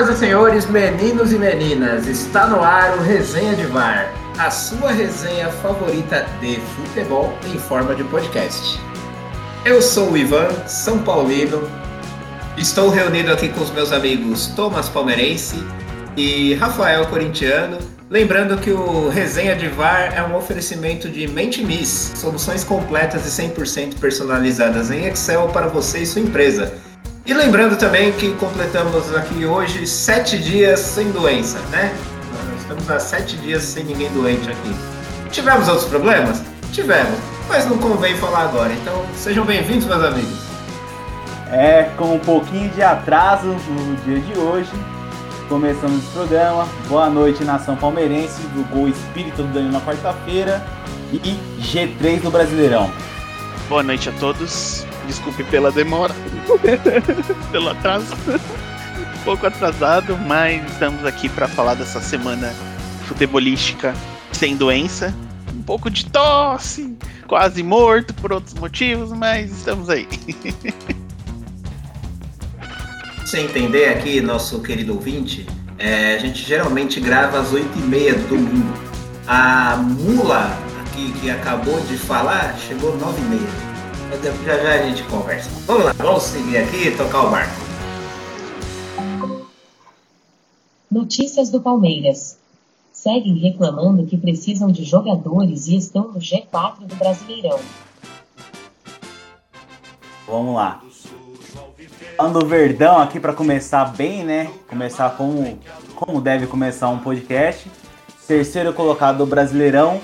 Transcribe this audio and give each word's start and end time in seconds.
Senhoras 0.00 0.16
e 0.16 0.18
senhores, 0.18 0.66
meninos 0.66 1.30
e 1.30 1.38
meninas, 1.38 2.06
está 2.06 2.46
no 2.46 2.62
ar 2.62 2.96
o 2.96 3.02
Resenha 3.02 3.54
de 3.54 3.66
VAR, 3.66 4.10
a 4.38 4.50
sua 4.50 4.92
resenha 4.92 5.50
favorita 5.50 6.26
de 6.40 6.58
futebol 6.74 7.34
em 7.44 7.58
forma 7.58 7.94
de 7.94 8.02
podcast. 8.04 8.80
Eu 9.62 9.82
sou 9.82 10.12
o 10.12 10.16
Ivan, 10.16 10.48
São 10.66 11.00
Paulino, 11.00 11.68
estou 12.56 12.88
reunido 12.88 13.30
aqui 13.30 13.50
com 13.50 13.60
os 13.60 13.70
meus 13.72 13.92
amigos 13.92 14.46
Thomas 14.56 14.88
Palmeirense 14.88 15.62
e 16.16 16.54
Rafael 16.54 17.06
Corintiano. 17.08 17.76
Lembrando 18.08 18.56
que 18.56 18.70
o 18.70 19.10
Resenha 19.10 19.54
de 19.54 19.68
VAR 19.68 20.14
é 20.16 20.22
um 20.22 20.34
oferecimento 20.34 21.10
de 21.10 21.28
Mentimis, 21.28 22.14
soluções 22.16 22.64
completas 22.64 23.26
e 23.26 23.42
100% 23.42 23.98
personalizadas 23.98 24.90
em 24.90 25.04
Excel 25.04 25.48
para 25.48 25.66
você 25.66 25.98
e 25.98 26.06
sua 26.06 26.22
empresa. 26.22 26.72
E 27.30 27.32
lembrando 27.32 27.78
também 27.78 28.10
que 28.10 28.32
completamos 28.34 29.14
aqui 29.14 29.46
hoje 29.46 29.86
sete 29.86 30.36
dias 30.36 30.80
sem 30.80 31.12
doença, 31.12 31.60
né? 31.70 31.96
Nós 32.50 32.60
estamos 32.60 32.90
há 32.90 32.98
sete 32.98 33.36
dias 33.36 33.62
sem 33.62 33.84
ninguém 33.84 34.10
doente 34.10 34.50
aqui. 34.50 34.74
Tivemos 35.30 35.68
outros 35.68 35.86
problemas? 35.86 36.42
Tivemos, 36.72 37.16
mas 37.48 37.68
não 37.68 37.78
convém 37.78 38.16
falar 38.16 38.46
agora. 38.46 38.72
Então 38.72 39.06
sejam 39.14 39.44
bem-vindos, 39.44 39.86
meus 39.86 40.02
amigos. 40.02 40.40
É, 41.52 41.84
com 41.96 42.16
um 42.16 42.18
pouquinho 42.18 42.68
de 42.70 42.82
atraso 42.82 43.46
no 43.46 43.96
dia 43.98 44.18
de 44.18 44.36
hoje, 44.36 44.72
começamos 45.48 46.04
o 46.08 46.10
programa. 46.10 46.66
Boa 46.88 47.08
noite, 47.08 47.44
nação 47.44 47.76
palmeirense, 47.76 48.40
do 48.48 48.68
Gol 48.74 48.88
Espírito 48.88 49.44
do 49.44 49.52
Danilo 49.52 49.74
na 49.74 49.80
quarta-feira 49.80 50.66
e 51.12 51.38
G3 51.60 52.22
do 52.22 52.30
Brasileirão. 52.32 52.90
Boa 53.68 53.84
noite 53.84 54.08
a 54.08 54.12
todos. 54.18 54.84
Desculpe 55.10 55.42
pela 55.42 55.72
demora, 55.72 56.14
pelo 57.50 57.70
atraso. 57.70 58.14
Um 58.28 59.24
pouco 59.24 59.44
atrasado, 59.44 60.16
mas 60.16 60.64
estamos 60.70 61.04
aqui 61.04 61.28
para 61.28 61.48
falar 61.48 61.74
dessa 61.74 62.00
semana 62.00 62.54
futebolística 63.06 63.92
sem 64.30 64.54
doença. 64.56 65.12
Um 65.52 65.62
pouco 65.62 65.90
de 65.90 66.06
tosse, 66.06 66.96
quase 67.26 67.60
morto 67.60 68.14
por 68.14 68.32
outros 68.32 68.54
motivos, 68.54 69.10
mas 69.10 69.50
estamos 69.50 69.90
aí. 69.90 70.06
Você 73.26 73.40
entender 73.40 73.88
aqui, 73.88 74.20
nosso 74.20 74.62
querido 74.62 74.94
ouvinte, 74.94 75.44
é, 75.76 76.14
a 76.14 76.18
gente 76.18 76.40
geralmente 76.46 77.00
grava 77.00 77.40
às 77.40 77.50
8h30 77.50 78.14
do 78.14 78.28
domingo. 78.28 78.72
A 79.26 79.76
mula 79.76 80.56
aqui 80.82 81.10
que 81.20 81.28
acabou 81.28 81.80
de 81.80 81.96
falar 81.96 82.56
chegou 82.56 82.94
às 82.94 83.00
9h30. 83.00 83.69
Já 84.44 84.56
já 84.58 84.74
a 84.74 84.82
gente 84.88 85.04
conversa. 85.04 85.48
Vamos 85.66 85.84
lá, 85.84 85.92
vamos 85.92 86.22
seguir 86.24 86.58
aqui 86.58 86.88
e 86.88 86.96
tocar 86.96 87.26
o 87.26 87.30
barco. 87.30 87.52
Notícias 90.90 91.48
do 91.48 91.60
Palmeiras. 91.60 92.36
Seguem 92.92 93.38
reclamando 93.38 94.04
que 94.04 94.16
precisam 94.16 94.70
de 94.70 94.84
jogadores 94.84 95.68
e 95.68 95.76
estão 95.76 96.08
no 96.08 96.18
G4 96.18 96.80
do 96.80 96.96
Brasileirão. 96.96 97.60
Vamos 100.26 100.56
lá. 100.56 100.82
Falando 102.16 102.40
do 102.40 102.46
Verdão 102.46 102.98
aqui 102.98 103.20
para 103.20 103.32
começar 103.32 103.84
bem, 103.96 104.24
né? 104.24 104.50
Começar 104.68 105.16
como, 105.16 105.58
como 105.94 106.20
deve 106.20 106.48
começar 106.48 106.88
um 106.88 106.98
podcast. 106.98 107.70
Terceiro 108.26 108.72
colocado 108.72 109.18
do 109.18 109.26
Brasileirão, 109.26 110.00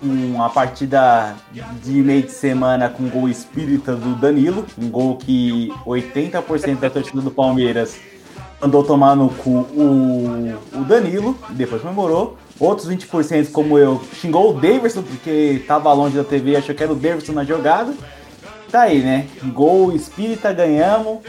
uma 0.00 0.48
partida 0.48 1.34
de 1.82 1.92
meio 2.02 2.22
de 2.22 2.30
semana 2.30 2.88
com 2.88 3.08
gol 3.08 3.28
espírita 3.28 3.94
do 3.94 4.14
Danilo, 4.14 4.64
um 4.78 4.88
gol 4.88 5.16
que 5.16 5.72
80% 5.84 6.78
da 6.78 6.88
torcida 6.88 7.20
do 7.20 7.30
Palmeiras 7.30 7.98
mandou 8.60 8.82
tomar 8.84 9.14
no 9.16 9.28
cu 9.28 9.50
o, 9.50 10.58
o 10.74 10.84
Danilo, 10.84 11.36
depois 11.50 11.82
comemorou. 11.82 12.36
Outros 12.58 12.88
20%, 12.88 13.52
como 13.52 13.78
eu, 13.78 14.02
xingou 14.14 14.50
o 14.50 14.60
Davidson, 14.60 15.02
porque 15.02 15.62
tava 15.66 15.92
longe 15.92 16.16
da 16.16 16.24
TV 16.24 16.52
e 16.52 16.56
achou 16.56 16.74
que 16.74 16.82
era 16.82 16.92
o 16.92 16.96
Davidson 16.96 17.32
na 17.32 17.44
jogada. 17.44 17.94
Tá 18.70 18.82
aí, 18.82 19.00
né? 19.00 19.26
Gol 19.52 19.92
espírita, 19.92 20.52
ganhamos. 20.52 21.20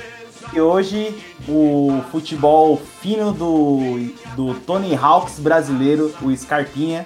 E 0.51 0.59
hoje 0.59 1.15
o 1.47 2.01
futebol 2.11 2.81
fino 2.99 3.31
do, 3.31 4.11
do 4.35 4.55
Tony 4.61 4.95
Hawks 4.95 5.39
brasileiro, 5.39 6.11
o 6.23 6.35
Scarpinha, 6.35 7.05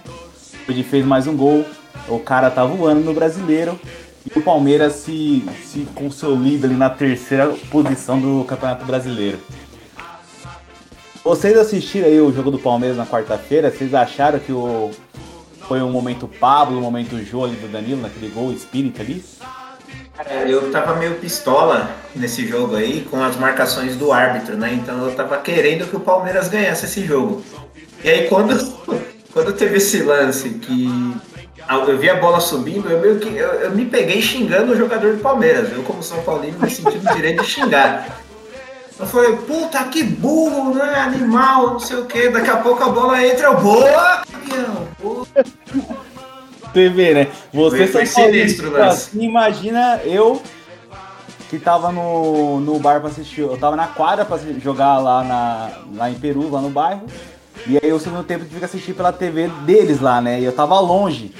ele 0.72 0.84
fez 0.84 1.06
mais 1.06 1.28
um 1.28 1.36
gol. 1.36 1.66
O 2.08 2.20
cara 2.20 2.50
tá 2.50 2.66
voando 2.66 3.02
no 3.02 3.14
brasileiro. 3.14 3.80
E 4.26 4.40
o 4.40 4.42
Palmeiras 4.42 4.94
se, 4.94 5.44
se 5.66 5.88
consolida 5.94 6.66
ali 6.66 6.76
na 6.76 6.90
terceira 6.90 7.50
posição 7.70 8.20
do 8.20 8.46
Campeonato 8.46 8.86
Brasileiro. 8.86 9.38
Vocês 11.24 11.58
assistiram 11.58 12.08
aí 12.08 12.20
o 12.20 12.34
jogo 12.34 12.52
do 12.52 12.60
Palmeiras 12.60 12.98
na 12.98 13.06
quarta-feira? 13.06 13.72
Vocês 13.72 13.94
acharam 13.94 14.40
que 14.40 14.52
o, 14.52 14.92
foi 15.68 15.82
um 15.82 15.90
momento 15.90 16.28
Pablo, 16.28 16.78
um 16.78 16.82
momento 16.82 17.18
Jô 17.24 17.46
ali 17.46 17.56
do 17.56 17.68
Danilo, 17.68 18.02
naquele 18.02 18.30
gol 18.30 18.52
espírita 18.52 19.02
ali? 19.02 19.24
Eu 20.48 20.72
tava 20.72 20.96
meio 20.96 21.16
pistola 21.16 21.90
nesse 22.16 22.46
jogo 22.48 22.76
aí 22.76 23.02
com 23.10 23.22
as 23.22 23.36
marcações 23.36 23.96
do 23.96 24.12
árbitro, 24.12 24.56
né? 24.56 24.74
Então 24.74 25.06
eu 25.06 25.16
tava 25.16 25.38
querendo 25.38 25.90
que 25.90 25.96
o 25.96 26.00
Palmeiras 26.00 26.48
ganhasse 26.48 26.86
esse 26.86 27.06
jogo. 27.06 27.42
E 28.04 28.10
aí 28.10 28.28
quando 28.28 28.54
quando 29.34 29.52
teve 29.54 29.78
esse 29.78 30.04
lance 30.04 30.50
que 30.50 31.18
eu 31.88 31.98
vi 31.98 32.10
a 32.10 32.16
bola 32.16 32.40
subindo, 32.40 32.90
eu 32.90 33.02
meio 33.02 33.20
que 33.20 33.36
eu, 33.36 33.48
eu 33.54 33.72
me 33.72 33.86
peguei 33.86 34.22
xingando 34.22 34.74
o 34.74 34.78
jogador 34.78 35.16
do 35.16 35.22
Palmeiras. 35.22 35.72
Eu, 35.72 35.82
como 35.84 36.04
São 36.04 36.22
Paulino, 36.24 36.60
me 36.60 36.70
senti 36.70 36.98
no 37.00 37.14
direito 37.16 37.42
de 37.42 37.50
xingar. 37.50 38.20
Eu 39.00 39.08
falei, 39.08 39.36
puta 39.38 39.84
que 39.86 40.04
burro, 40.04 40.76
né? 40.76 40.96
Animal, 41.00 41.72
não 41.72 41.80
sei 41.80 41.98
o 41.98 42.06
que. 42.06 42.30
Daqui 42.30 42.50
a 42.50 42.58
pouco 42.58 42.84
a 42.84 42.90
bola 42.90 43.26
entra, 43.26 43.48
eu, 43.48 43.60
boa! 43.60 44.24
Campeão, 44.32 44.88
boa! 45.02 45.28
Você 46.72 46.90
vê, 46.90 47.14
né? 47.14 47.28
Você 47.52 47.88
foi, 47.88 47.88
foi 47.88 48.06
sinistro, 48.06 48.70
né? 48.72 48.84
Assim, 48.84 49.24
imagina 49.24 50.00
eu 50.04 50.42
que 51.50 51.58
tava 51.58 51.92
no, 51.92 52.60
no 52.60 52.80
bar 52.80 53.00
pra 53.00 53.10
assistir. 53.10 53.42
Eu 53.42 53.58
tava 53.58 53.76
na 53.76 53.88
quadra 53.88 54.26
pra 54.26 54.38
jogar 54.60 55.00
lá, 55.00 55.24
na, 55.24 55.70
lá 55.96 56.10
em 56.10 56.16
Peru, 56.16 56.50
lá 56.52 56.62
no 56.62 56.70
bairro. 56.70 57.06
E 57.66 57.80
aí 57.82 57.94
o 57.94 58.00
segundo 58.00 58.24
tempo 58.24 58.44
tive 58.46 58.60
que 58.60 58.66
assistir 58.66 58.94
pela 58.94 59.14
TV 59.14 59.48
deles 59.66 60.02
lá, 60.02 60.22
né? 60.22 60.40
E 60.40 60.44
eu 60.44 60.52
tava 60.52 60.80
longe. 60.80 61.34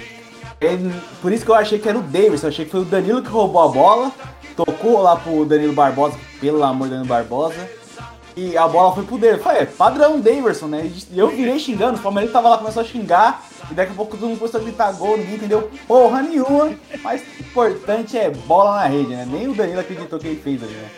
E, 0.62 1.02
por 1.22 1.34
isso 1.34 1.44
que 1.44 1.52
eu 1.52 1.56
achei 1.56 1.78
que 1.78 1.90
era 1.90 1.98
o 1.98 2.02
Davis, 2.02 2.44
eu 2.44 2.50
achei 2.50 2.64
que 2.64 2.72
foi 2.72 2.82
o 2.82 2.86
Danilo 2.86 3.22
que 3.22 3.30
roubou 3.30 3.62
a 3.62 3.68
bola, 3.68 4.12
tocou 4.56 5.02
lá 5.02 5.18
pro 5.18 5.44
Danilo 5.44 5.74
Barbosa, 5.74 6.18
pelo 6.40 6.64
amor 6.64 6.86
de 6.86 6.92
Danilo 6.92 7.10
Barbosa, 7.10 7.70
e 8.36 8.58
a 8.58 8.68
bola 8.68 8.96
foi 8.96 9.04
pro 9.04 9.18
Davis. 9.18 9.44
Foi, 9.44 9.58
é 9.58 9.66
padrão 9.66 10.22
Davidson, 10.22 10.68
né? 10.68 10.90
E 11.12 11.20
eu 11.20 11.28
virei 11.28 11.60
xingando, 11.60 12.00
o 12.00 12.02
Palmeiras 12.02 12.32
tava 12.32 12.48
lá, 12.48 12.58
começou 12.58 12.82
a 12.82 12.86
xingar, 12.86 13.44
e 13.70 13.74
daqui 13.74 13.92
a 13.92 13.96
pouco 13.96 14.16
todo 14.16 14.30
mundo 14.30 14.40
começou 14.40 14.62
a 14.62 14.64
gritar 14.64 14.94
gol, 14.94 15.18
ninguém 15.18 15.36
entendeu 15.36 15.70
porra 15.86 16.22
nenhuma, 16.22 16.72
mas 17.04 17.22
o 17.22 17.42
importante 17.42 18.18
é 18.18 18.30
bola 18.30 18.76
na 18.76 18.86
rede, 18.86 19.10
né? 19.10 19.28
Nem 19.30 19.50
o 19.50 19.54
Danilo 19.54 19.82
acreditou 19.82 20.18
que 20.18 20.28
ele 20.28 20.42
fez 20.42 20.64
ali, 20.64 20.72
né? 20.72 20.90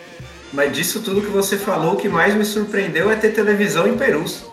Mas 0.52 0.72
disso 0.72 1.02
tudo 1.02 1.20
que 1.20 1.26
você 1.26 1.58
falou, 1.58 1.94
o 1.94 1.96
que 1.96 2.08
mais 2.08 2.34
me 2.34 2.44
surpreendeu 2.44 3.10
é 3.10 3.16
ter 3.16 3.34
televisão 3.34 3.88
em 3.88 3.98
Perus. 3.98 4.44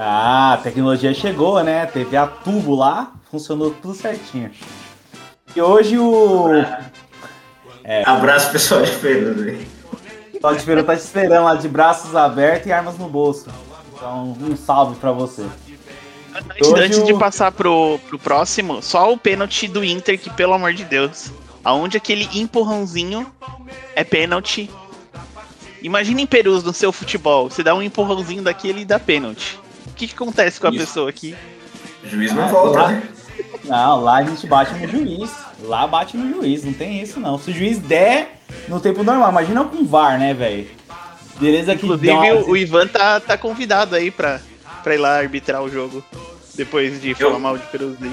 Ah, 0.00 0.52
a 0.52 0.56
tecnologia 0.58 1.12
chegou, 1.12 1.60
né? 1.64 1.84
Teve 1.86 2.16
a 2.16 2.24
tubo 2.24 2.76
lá, 2.76 3.12
funcionou 3.32 3.72
tudo 3.82 3.94
certinho. 3.94 4.48
E 5.56 5.60
hoje 5.60 5.98
o. 5.98 6.46
É. 7.82 8.08
Abraço 8.08 8.52
pessoal 8.52 8.82
de 8.82 8.92
Peru, 8.92 9.34
velho. 9.34 9.66
O 10.28 10.32
pessoal 10.34 10.54
de 10.54 10.62
Peru 10.62 10.84
tá 10.84 10.94
te 10.94 11.00
esperando 11.00 11.44
lá 11.44 11.56
de 11.56 11.68
braços 11.68 12.14
abertos 12.14 12.68
e 12.68 12.72
armas 12.72 12.96
no 12.96 13.08
bolso. 13.08 13.48
Então, 13.92 14.36
um 14.40 14.56
salve 14.56 14.94
pra 15.00 15.10
você. 15.10 15.44
Antes, 16.32 16.72
antes 16.72 16.98
o... 16.98 17.04
de 17.04 17.14
passar 17.14 17.50
pro, 17.50 17.98
pro 18.08 18.20
próximo, 18.20 18.80
só 18.80 19.12
o 19.12 19.18
pênalti 19.18 19.66
do 19.66 19.82
Inter, 19.82 20.16
que 20.16 20.30
pelo 20.30 20.54
amor 20.54 20.74
de 20.74 20.84
Deus. 20.84 21.32
Aonde 21.64 21.96
aquele 21.96 22.28
empurrãozinho 22.32 23.26
é 23.96 24.04
pênalti. 24.04 24.70
Imagina 25.82 26.20
em 26.20 26.26
Perus 26.26 26.62
no 26.62 26.72
seu 26.72 26.92
futebol. 26.92 27.50
Você 27.50 27.64
dá 27.64 27.74
um 27.74 27.82
empurrãozinho 27.82 28.42
daquele 28.42 28.82
e 28.82 28.84
dá 28.84 29.00
pênalti 29.00 29.58
que, 29.90 30.08
que 30.08 30.14
acontece 30.14 30.60
com 30.60 30.66
a 30.66 30.70
Isso. 30.70 30.78
pessoa 30.78 31.10
aqui? 31.10 31.34
O 32.04 32.08
juiz 32.08 32.32
não 32.32 32.48
volta, 32.48 32.82
lá, 32.82 32.88
né? 32.92 33.02
Não, 33.64 34.00
lá 34.02 34.18
a 34.18 34.22
gente 34.22 34.46
bate 34.46 34.74
no 34.74 34.88
juiz. 34.88 35.30
Lá 35.62 35.86
bate 35.86 36.16
no 36.16 36.32
juiz, 36.34 36.64
não 36.64 36.72
tem 36.72 37.02
isso 37.02 37.18
não. 37.20 37.38
Se 37.38 37.50
o 37.50 37.54
juiz 37.54 37.78
der 37.78 38.40
no 38.68 38.80
tempo 38.80 39.02
normal, 39.02 39.30
imagina 39.30 39.64
com 39.64 39.84
VAR, 39.84 40.18
né, 40.18 40.32
velho? 40.32 40.68
Beleza 41.38 41.76
que 41.76 41.84
Inclusive, 41.84 42.12
uma... 42.12 42.48
o 42.48 42.56
Ivan 42.56 42.86
tá, 42.86 43.20
tá 43.20 43.36
convidado 43.36 43.94
aí 43.94 44.10
pra, 44.10 44.40
pra 44.82 44.94
ir 44.94 44.98
lá 44.98 45.18
arbitrar 45.18 45.62
o 45.62 45.68
jogo. 45.68 46.04
Depois 46.54 47.00
de 47.00 47.14
falar 47.14 47.38
mal 47.38 47.56
de 47.56 47.64
Peruzzi. 47.66 48.10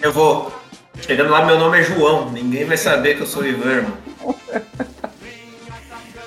Eu 0.00 0.12
vou. 0.12 0.52
Chegando 1.00 1.30
lá, 1.30 1.44
meu 1.44 1.58
nome 1.58 1.80
é 1.80 1.82
João. 1.84 2.30
Ninguém 2.30 2.64
vai 2.64 2.76
saber 2.76 3.16
que 3.16 3.22
eu 3.22 3.26
sou 3.26 3.42
o 3.42 3.46
Ivan, 3.46 3.70
irmão. 3.70 3.98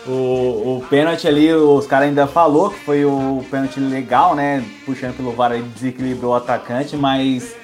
O, 0.08 0.78
o 0.78 0.86
pênalti 0.90 1.28
ali, 1.28 1.52
os 1.52 1.88
caras 1.88 2.10
ainda 2.10 2.28
falou 2.28 2.70
que 2.70 2.80
foi 2.80 3.04
o 3.06 3.44
pênalti 3.50 3.80
legal, 3.80 4.36
né? 4.36 4.64
Puxando 4.86 5.16
pelo 5.16 5.32
VAR, 5.32 5.52
ele 5.54 5.64
desequilibrou 5.64 6.32
o 6.32 6.36
atacante, 6.36 6.96
mas 6.96 7.56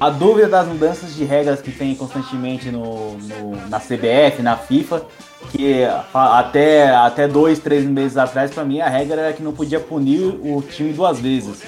A 0.00 0.08
dúvida 0.08 0.48
das 0.48 0.66
mudanças 0.66 1.14
de 1.14 1.24
regras 1.24 1.60
que 1.60 1.70
tem 1.70 1.94
constantemente 1.94 2.70
no, 2.70 3.18
no 3.18 3.68
na 3.68 3.78
CBF, 3.78 4.40
na 4.40 4.56
FIFA, 4.56 5.02
que 5.50 5.84
até, 6.14 6.88
até 6.88 7.28
dois, 7.28 7.58
três 7.58 7.84
meses 7.84 8.16
atrás, 8.16 8.50
para 8.50 8.64
mim, 8.64 8.80
a 8.80 8.88
regra 8.88 9.20
era 9.20 9.32
que 9.34 9.42
não 9.42 9.52
podia 9.52 9.78
punir 9.78 10.22
o 10.22 10.62
time 10.62 10.94
duas 10.94 11.20
vezes. 11.20 11.62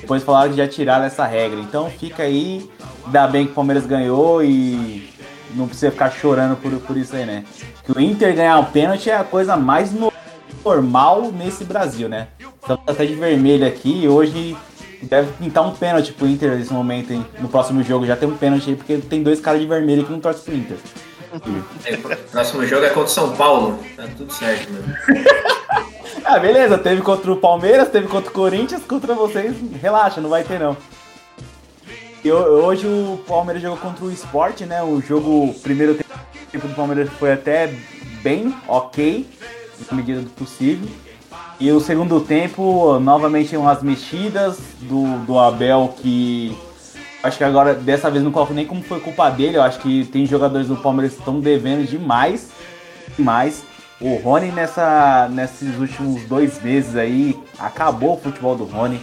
Depois 0.00 0.22
falaram 0.22 0.52
que 0.52 0.58
já 0.58 0.68
tiraram 0.68 1.04
essa 1.04 1.26
regra. 1.26 1.58
Então 1.58 1.90
fica 1.90 2.22
aí, 2.22 2.70
ainda 3.04 3.26
bem 3.26 3.46
que 3.46 3.52
o 3.52 3.54
Palmeiras 3.56 3.84
ganhou 3.84 4.44
e 4.44 5.10
não 5.56 5.66
precisa 5.66 5.90
ficar 5.90 6.10
chorando 6.12 6.56
por, 6.56 6.70
por 6.82 6.96
isso 6.96 7.16
aí, 7.16 7.26
né? 7.26 7.44
Que 7.84 7.92
o 7.92 8.00
Inter 8.00 8.34
ganhar 8.34 8.58
um 8.58 8.64
pênalti 8.64 9.10
é 9.10 9.16
a 9.16 9.24
coisa 9.24 9.56
mais 9.56 9.90
normal 10.64 11.32
nesse 11.32 11.64
Brasil, 11.64 12.08
né? 12.08 12.28
Estamos 12.38 12.82
até 12.86 13.04
de 13.04 13.14
vermelho 13.14 13.66
aqui 13.66 14.04
e 14.04 14.08
hoje 14.08 14.56
deve 15.02 15.32
pintar 15.32 15.66
um 15.66 15.72
pênalti 15.72 16.12
pro 16.12 16.28
Inter 16.28 16.56
nesse 16.56 16.72
momento, 16.72 17.12
hein? 17.12 17.26
No 17.40 17.48
próximo 17.48 17.82
jogo 17.82 18.06
já 18.06 18.16
tem 18.16 18.28
um 18.28 18.36
pênalti 18.36 18.70
aí, 18.70 18.76
porque 18.76 18.98
tem 18.98 19.22
dois 19.22 19.40
caras 19.40 19.60
de 19.60 19.66
vermelho 19.66 20.04
que 20.04 20.12
não 20.12 20.20
torcem 20.20 20.44
pro 20.44 20.54
Inter. 20.54 20.76
É, 21.84 21.96
próximo 22.30 22.64
jogo 22.66 22.84
é 22.84 22.88
contra 22.90 23.04
o 23.04 23.08
São 23.08 23.34
Paulo. 23.34 23.78
Tá 23.96 24.04
tudo 24.16 24.32
certo, 24.32 24.70
mano. 24.70 24.94
ah, 26.24 26.38
beleza. 26.38 26.78
Teve 26.78 27.02
contra 27.02 27.32
o 27.32 27.36
Palmeiras, 27.36 27.88
teve 27.88 28.06
contra 28.06 28.30
o 28.30 28.34
Corinthians, 28.34 28.82
contra 28.84 29.14
vocês. 29.14 29.56
Relaxa, 29.80 30.20
não 30.20 30.30
vai 30.30 30.44
ter 30.44 30.60
não. 30.60 30.76
E 32.22 32.30
hoje 32.30 32.86
o 32.86 33.18
Palmeiras 33.26 33.60
jogou 33.60 33.78
contra 33.78 34.04
o 34.04 34.12
Sport, 34.12 34.60
né? 34.60 34.82
O 34.82 35.00
jogo, 35.00 35.46
o 35.46 35.54
primeiro 35.54 35.94
tempo 35.94 36.12
do 36.58 36.74
Palmeiras 36.74 37.08
foi 37.18 37.32
até 37.32 37.74
bem 38.22 38.54
ok, 38.68 39.28
na 39.90 39.96
medida 39.96 40.20
do 40.20 40.30
possível. 40.30 40.88
E 41.58 41.70
o 41.70 41.80
segundo 41.80 42.20
tempo, 42.20 42.98
novamente 42.98 43.56
umas 43.56 43.82
mexidas 43.82 44.58
do, 44.80 45.18
do 45.24 45.38
Abel 45.38 45.94
que 45.96 46.56
acho 47.22 47.38
que 47.38 47.44
agora 47.44 47.72
dessa 47.72 48.10
vez 48.10 48.24
não 48.24 48.32
coloco 48.32 48.52
nem 48.52 48.66
como 48.66 48.82
foi 48.82 49.00
culpa 49.00 49.30
dele. 49.30 49.56
Eu 49.56 49.62
acho 49.62 49.78
que 49.78 50.04
tem 50.06 50.26
jogadores 50.26 50.66
do 50.66 50.76
Palmeiras 50.76 51.12
que 51.12 51.20
estão 51.20 51.40
devendo 51.40 51.86
demais. 51.88 52.50
Demais. 53.16 53.64
O 54.00 54.16
Rony 54.16 54.50
nessa, 54.50 55.28
nesses 55.30 55.78
últimos 55.78 56.24
dois 56.24 56.60
meses 56.60 56.96
aí 56.96 57.38
acabou 57.58 58.14
o 58.14 58.20
futebol 58.20 58.56
do 58.56 58.64
Rony. 58.64 59.00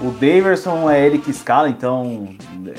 O 0.00 0.10
Daverson 0.10 0.90
é 0.90 1.04
ele 1.04 1.18
que 1.18 1.30
escala, 1.30 1.68
então 1.68 2.30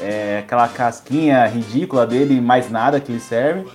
é 0.02 0.40
aquela 0.40 0.68
casquinha 0.68 1.46
ridícula 1.46 2.08
dele, 2.08 2.42
mais 2.42 2.72
nada 2.72 3.00
que 3.00 3.12
ele 3.12 3.20
serve. 3.20 3.68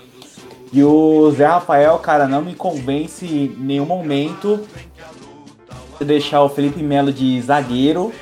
E 0.72 0.82
o 0.82 1.30
Zé 1.30 1.46
Rafael, 1.46 1.98
cara, 1.98 2.28
não 2.28 2.42
me 2.42 2.54
convence 2.54 3.26
em 3.26 3.48
nenhum 3.58 3.86
momento 3.86 4.60
deixar 6.00 6.42
o 6.42 6.48
Felipe 6.48 6.82
Melo 6.82 7.12
de 7.12 7.40
zagueiro, 7.40 8.12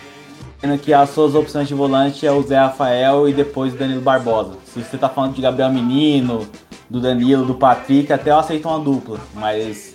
sendo 0.61 0.79
que 0.79 0.95
as 0.95 1.11
suas 1.11 1.35
opções 1.35 1.69
de 1.69 1.75
volante 1.75 2.27
é 2.27 2.33
o 2.33 2.43
Zé 2.43 2.59
Rafael 2.59 3.29
e 3.29 3.35
depois 3.35 3.75
o 3.75 3.77
Danilo 3.77 4.01
Barbosa. 4.01 4.55
Se 4.65 4.83
você 4.83 4.97
tá 4.97 5.09
falando 5.09 5.35
de 5.35 5.43
Gabriel 5.43 5.71
Menino, 5.71 6.47
do 6.89 7.01
Danilo, 7.01 7.45
do 7.45 7.55
Patrick, 7.55 8.13
até 8.13 8.31
eu 8.31 8.39
aceito 8.39 8.69
uma 8.69 8.79
dupla, 8.79 9.19
mas 9.35 9.95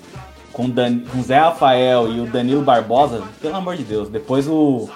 com 0.51 0.65
o 0.65 1.23
Zé 1.23 1.39
Rafael 1.39 2.11
e 2.11 2.19
o 2.19 2.25
Danilo 2.25 2.61
Barbosa, 2.61 3.23
pelo 3.41 3.55
amor 3.55 3.77
de 3.77 3.83
Deus, 3.83 4.09
depois 4.09 4.47
o, 4.47 4.89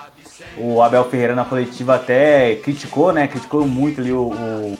o 0.57 0.81
Abel 0.81 1.05
Ferreira 1.05 1.33
na 1.33 1.45
coletiva 1.45 1.95
até 1.95 2.55
criticou, 2.55 3.13
né? 3.13 3.27
Criticou 3.27 3.65
muito 3.65 4.01
ali 4.01 4.11
o, 4.11 4.27
o 4.27 4.77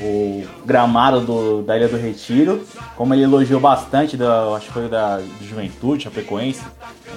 o 0.00 0.44
gramado 0.64 1.20
do, 1.20 1.62
da 1.62 1.76
Ilha 1.76 1.88
do 1.88 1.96
Retiro, 1.96 2.64
como 2.96 3.14
ele 3.14 3.24
elogiou 3.24 3.60
bastante, 3.60 4.16
da, 4.16 4.54
acho 4.54 4.66
que 4.66 4.72
foi 4.72 4.88
da 4.88 5.20
Juventude, 5.40 6.04
Chapecoense, 6.04 6.62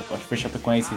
acho 0.10 0.22
que 0.22 0.28
foi 0.28 0.38
Chapecoense, 0.38 0.92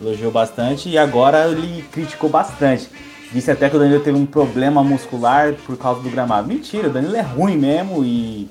elogiou 0.00 0.32
bastante, 0.32 0.88
e 0.88 0.96
agora 0.96 1.48
ele 1.48 1.82
criticou 1.92 2.30
bastante. 2.30 2.88
Disse 3.32 3.50
até 3.50 3.70
que 3.70 3.76
o 3.76 3.78
Danilo 3.78 4.00
teve 4.00 4.18
um 4.18 4.26
problema 4.26 4.82
muscular 4.84 5.54
por 5.66 5.76
causa 5.78 6.02
do 6.02 6.10
gramado. 6.10 6.48
Mentira, 6.48 6.88
o 6.88 6.92
Danilo 6.92 7.16
é 7.16 7.22
ruim 7.22 7.56
mesmo 7.56 8.04
e 8.04 8.48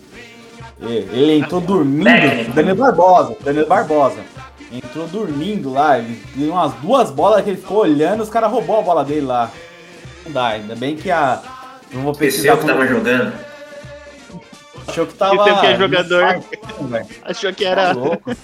ele 0.81 1.37
entrou 1.39 1.61
dormindo. 1.61 2.53
Danilo 2.53 2.75
Barbosa, 2.75 3.35
Danilo 3.43 3.67
Barbosa. 3.67 4.19
Entrou 4.71 5.05
dormindo 5.07 5.71
lá, 5.71 5.99
ele 5.99 6.19
deu 6.35 6.53
umas 6.53 6.73
duas 6.75 7.11
bolas 7.11 7.43
que 7.43 7.49
ele 7.49 7.57
ficou 7.57 7.79
olhando, 7.79 8.23
os 8.23 8.29
caras 8.29 8.49
roubou 8.49 8.79
a 8.79 8.81
bola 8.81 9.03
dele 9.03 9.25
lá. 9.25 9.51
Não 10.25 10.31
dá, 10.31 10.47
ainda 10.47 10.75
bem 10.75 10.95
que 10.95 11.11
a, 11.11 11.41
não 11.93 12.03
vou 12.03 12.13
pesquisar. 12.13 12.57
que 12.57 12.65
tava 12.65 12.88
jogando. 12.88 13.33
Achou 14.88 15.05
que 15.05 15.13
tava. 15.13 15.59
Que 15.59 15.65
é 15.67 15.77
jogador. 15.77 16.43
Achou 17.23 17.53
que 17.53 17.65
era. 17.65 17.95
Tá 17.95 18.35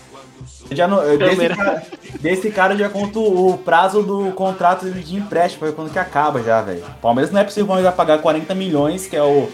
já 0.72 0.88
não, 0.88 1.18
desse, 1.18 1.50
cara, 1.50 1.84
desse 2.20 2.52
cara 2.52 2.78
já 2.78 2.90
conto 2.90 3.22
o 3.22 3.58
prazo 3.58 4.04
do 4.04 4.32
contrato 4.34 4.90
de 4.92 5.16
empréstimo, 5.16 5.72
quando 5.74 5.92
que 5.92 6.00
acaba 6.00 6.44
já, 6.44 6.62
velho. 6.62 6.84
Palmeiras 7.02 7.32
não 7.32 7.40
é 7.40 7.44
possível 7.44 7.68
vai 7.68 7.92
pagar 7.92 8.20
40 8.20 8.54
milhões, 8.54 9.08
que 9.08 9.16
é 9.16 9.24
o, 9.24 9.50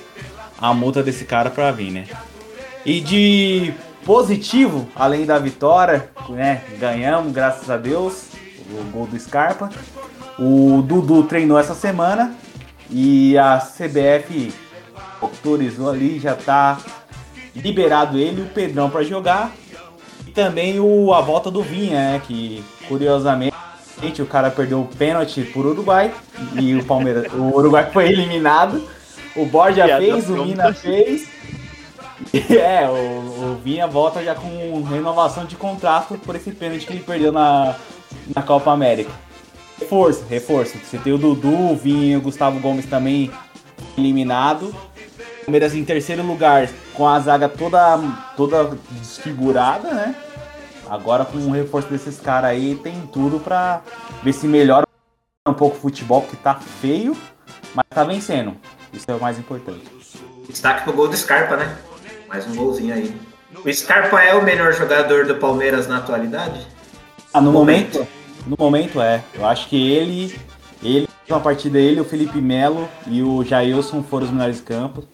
a 0.60 0.74
multa 0.74 1.04
desse 1.04 1.26
cara 1.26 1.50
pra 1.50 1.72
vir, 1.72 1.92
né? 1.92 2.06
E 2.86 3.00
de 3.00 3.74
positivo, 4.06 4.88
além 4.96 5.26
da 5.26 5.38
vitória, 5.38 6.10
né? 6.30 6.64
Ganhamos, 6.80 7.32
graças 7.32 7.70
a 7.70 7.78
Deus, 7.78 8.28
o 8.72 8.84
gol 8.92 9.06
do 9.06 9.20
Scarpa. 9.20 9.70
O 10.40 10.82
Dudu 10.82 11.24
treinou 11.24 11.60
essa 11.60 11.76
semana, 11.76 12.36
e 12.90 13.38
a 13.38 13.58
CBF 13.58 14.54
autorizou 15.22 15.90
ali, 15.90 16.20
já 16.20 16.36
tá 16.36 16.80
liberado 17.56 18.18
ele 18.18 18.42
e 18.42 18.44
o 18.44 18.50
Pedrão 18.50 18.90
para 18.90 19.04
jogar. 19.04 19.52
E 20.28 20.32
também 20.32 20.80
o, 20.80 21.14
a 21.14 21.22
volta 21.22 21.50
do 21.52 21.62
Vinha, 21.62 22.14
né? 22.14 22.22
Que 22.26 22.64
curiosamente 22.88 23.54
o 24.20 24.26
cara 24.26 24.50
perdeu 24.52 24.82
o 24.82 24.88
pênalti 24.88 25.44
por 25.44 25.66
Uruguai 25.66 26.14
e 26.60 26.76
o 26.76 26.84
Palmeiras, 26.84 27.32
o 27.34 27.56
Uruguai 27.56 27.90
foi 27.92 28.10
eliminado. 28.10 28.84
O 29.36 29.46
Borja 29.46 29.98
fez, 29.98 30.30
o 30.30 30.46
Mina 30.46 30.74
fez. 30.74 31.28
É, 32.50 32.88
o, 32.88 32.94
o 32.94 33.62
Vinha 33.64 33.88
volta 33.88 34.24
já 34.24 34.34
com 34.36 34.84
renovação 34.84 35.46
de 35.46 35.56
contrato 35.56 36.18
por 36.20 36.36
esse 36.36 36.52
pênalti 36.52 36.86
que 36.86 36.94
ele 36.94 37.04
perdeu 37.04 37.32
na, 37.32 37.76
na 38.36 38.42
Copa 38.42 38.72
América. 38.72 39.12
Reforço, 39.84 40.24
reforço. 40.30 40.78
Você 40.78 40.98
tem 40.98 41.12
o 41.12 41.18
Dudu, 41.18 41.72
o 41.72 41.76
Vinho, 41.76 42.20
o 42.20 42.22
Gustavo 42.22 42.58
Gomes 42.60 42.86
também 42.86 43.30
eliminado. 43.98 44.74
Palmeiras 45.46 45.76
em 45.76 45.84
terceiro 45.84 46.24
lugar, 46.24 46.70
com 46.94 47.06
a 47.06 47.20
zaga 47.20 47.50
toda, 47.50 48.00
toda 48.38 48.78
desfigurada, 48.92 49.94
né? 49.94 50.16
Agora 50.90 51.26
com 51.26 51.38
o 51.38 51.52
reforço 51.52 51.90
desses 51.90 52.18
caras 52.18 52.52
aí, 52.52 52.76
tem 52.76 53.02
tudo 53.12 53.42
pra 53.42 53.82
ver 54.24 54.32
se 54.32 54.48
melhora 54.48 54.88
um 55.46 55.54
pouco 55.54 55.76
o 55.76 55.80
futebol, 55.80 56.22
porque 56.22 56.38
tá 56.38 56.56
feio, 56.56 57.16
mas 57.76 57.86
tá 57.90 58.06
vencendo. 58.06 58.56
Isso 58.94 59.12
é 59.12 59.14
o 59.14 59.20
mais 59.20 59.38
importante. 59.38 59.84
Destaque 60.48 60.84
pro 60.86 60.94
gol 60.94 61.10
do 61.10 61.18
Scarpa, 61.18 61.58
né? 61.58 61.78
Mais 62.30 62.48
um 62.48 62.56
golzinho 62.56 62.94
aí. 62.94 63.14
O 63.66 63.74
Scarpa 63.74 64.22
é 64.22 64.34
o 64.34 64.42
melhor 64.42 64.72
jogador 64.74 65.26
do 65.26 65.36
Palmeiras 65.36 65.88
na 65.88 65.98
atualidade? 65.98 66.66
Ah, 67.34 67.42
no 67.42 67.52
momento, 67.52 67.96
momento 68.00 68.23
no 68.46 68.56
momento 68.58 69.02
é. 69.02 69.24
Eu 69.34 69.46
acho 69.46 69.68
que 69.68 69.92
ele, 69.92 70.40
ele, 70.82 71.08
a 71.30 71.40
partida 71.40 71.80
ele, 71.80 72.02
o 72.02 72.06
Felipe 72.06 72.42
Melo 72.42 72.88
e 73.08 73.22
o 73.22 73.44
Jailson 73.44 74.04
foram 74.04 74.26
os 74.26 74.32
melhores 74.32 74.62
campos. 74.62 75.06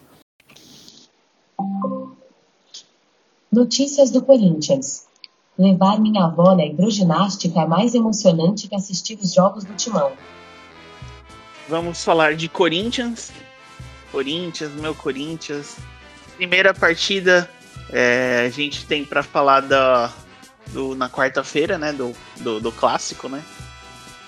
Notícias 3.52 4.12
do 4.12 4.22
Corinthians. 4.22 5.08
Levar 5.58 6.00
minha 6.00 6.24
avó 6.24 6.56
na 6.56 6.66
hidroginástica 6.66 7.60
é 7.60 7.68
mais 7.68 7.94
emocionante 7.94 8.68
que 8.68 8.76
assistir 8.76 9.18
os 9.22 9.34
jogos 9.34 9.66
do 9.66 9.74
Timão. 9.74 10.14
Vamos 11.68 12.04
falar 12.04 12.36
de 12.36 12.48
Corinthians. 12.48 13.32
Corinthians, 14.12 14.72
meu 14.74 14.96
Corinthians. 14.96 15.76
Primeira 16.38 16.74
partida, 16.74 17.50
é, 17.92 18.46
a 18.48 18.50
gente 18.50 18.86
tem 18.86 19.04
para 19.04 19.22
falar 19.22 19.62
da, 19.62 20.14
do, 20.74 20.96
na 20.96 21.10
quarta-feira, 21.10 21.78
né? 21.78 21.94
Do, 21.94 22.16
do, 22.38 22.60
do, 22.60 22.72
clássico, 22.72 23.28
né? 23.28 23.44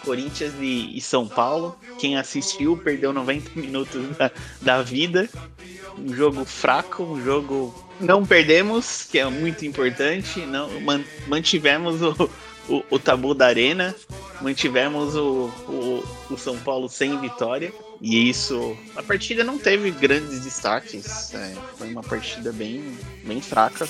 Corinthians 0.04 0.54
e, 0.60 0.98
e, 0.98 1.02
São 1.02 1.28
Paulo. 1.28 1.78
Quem 2.00 2.18
assistiu 2.18 2.78
perdeu 2.78 3.14
90 3.14 3.52
minutos 3.60 4.18
da, 4.18 4.32
da 4.62 4.82
vida. 4.82 5.30
Um 5.98 6.14
jogo 6.14 6.44
fraco, 6.46 7.04
um 7.04 7.24
jogo. 7.24 7.74
Não 8.00 8.26
perdemos, 8.26 9.04
que 9.04 9.20
é 9.20 9.26
muito 9.26 9.66
importante. 9.66 10.40
Não 10.42 10.70
mantivemos 11.28 12.02
o, 12.02 12.30
o, 12.68 12.84
o 12.90 13.00
tabu 13.00 13.36
da 13.36 13.46
arena, 13.46 13.96
mantivemos 14.42 15.16
o, 15.16 15.52
o, 15.68 16.04
o, 16.32 16.38
São 16.38 16.58
Paulo 16.58 16.90
sem 16.90 17.20
vitória. 17.20 17.72
E 18.02 18.28
isso, 18.28 18.76
a 18.96 19.04
partida 19.04 19.44
não 19.44 19.60
teve 19.60 19.92
grandes 19.92 20.44
destaques. 20.44 21.36
É, 21.36 21.54
foi 21.78 21.92
uma 21.92 22.02
partida 22.02 22.52
bem, 22.52 22.98
bem 23.24 23.40
fraca 23.40 23.88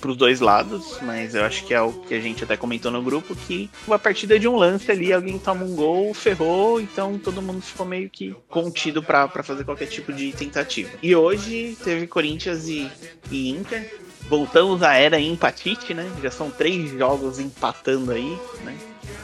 para 0.00 0.10
os 0.10 0.16
dois 0.16 0.40
lados, 0.40 0.98
mas 1.02 1.34
eu 1.34 1.44
acho 1.44 1.64
que 1.64 1.74
é 1.74 1.80
o 1.80 1.92
que 1.92 2.14
a 2.14 2.20
gente 2.20 2.44
até 2.44 2.56
comentou 2.56 2.90
no 2.90 3.02
grupo 3.02 3.34
que 3.34 3.70
a 3.90 3.98
partida 3.98 4.38
de 4.38 4.48
um 4.48 4.56
lance 4.56 4.90
ali, 4.90 5.12
alguém 5.12 5.38
toma 5.38 5.64
um 5.64 5.74
gol, 5.74 6.14
ferrou, 6.14 6.80
então 6.80 7.18
todo 7.18 7.42
mundo 7.42 7.60
ficou 7.60 7.84
meio 7.84 8.08
que 8.08 8.34
contido 8.48 9.02
para 9.02 9.28
fazer 9.42 9.64
qualquer 9.64 9.86
tipo 9.86 10.12
de 10.12 10.32
tentativa. 10.32 10.90
E 11.02 11.14
hoje 11.14 11.76
teve 11.82 12.06
Corinthians 12.06 12.68
e, 12.68 12.90
e 13.30 13.50
Inter. 13.50 13.92
Voltamos 14.28 14.82
à 14.82 14.94
era 14.94 15.18
empatite, 15.18 15.94
né? 15.94 16.10
Já 16.22 16.30
são 16.30 16.50
três 16.50 16.90
jogos 16.90 17.38
empatando 17.38 18.12
aí, 18.12 18.38
né? 18.62 18.76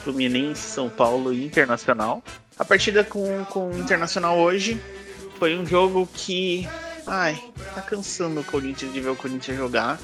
Fluminense, 0.03 0.63
São 0.63 0.89
Paulo 0.89 1.33
e 1.33 1.45
Internacional. 1.45 2.23
a 2.59 2.65
partida 2.65 3.05
com, 3.05 3.45
com 3.47 3.71
o 3.71 3.79
Internacional 3.79 4.39
hoje 4.39 4.81
foi 5.39 5.57
um 5.57 5.67
jogo 5.67 6.09
que. 6.13 6.67
Ai, 7.07 7.39
tá 7.75 7.83
cansando 7.83 8.41
o 8.41 8.45
Corinthians 8.45 8.93
de 8.93 9.01
ver 9.01 9.11
o 9.11 9.17
Corinthians 9.17 9.57
jogar. 9.57 9.99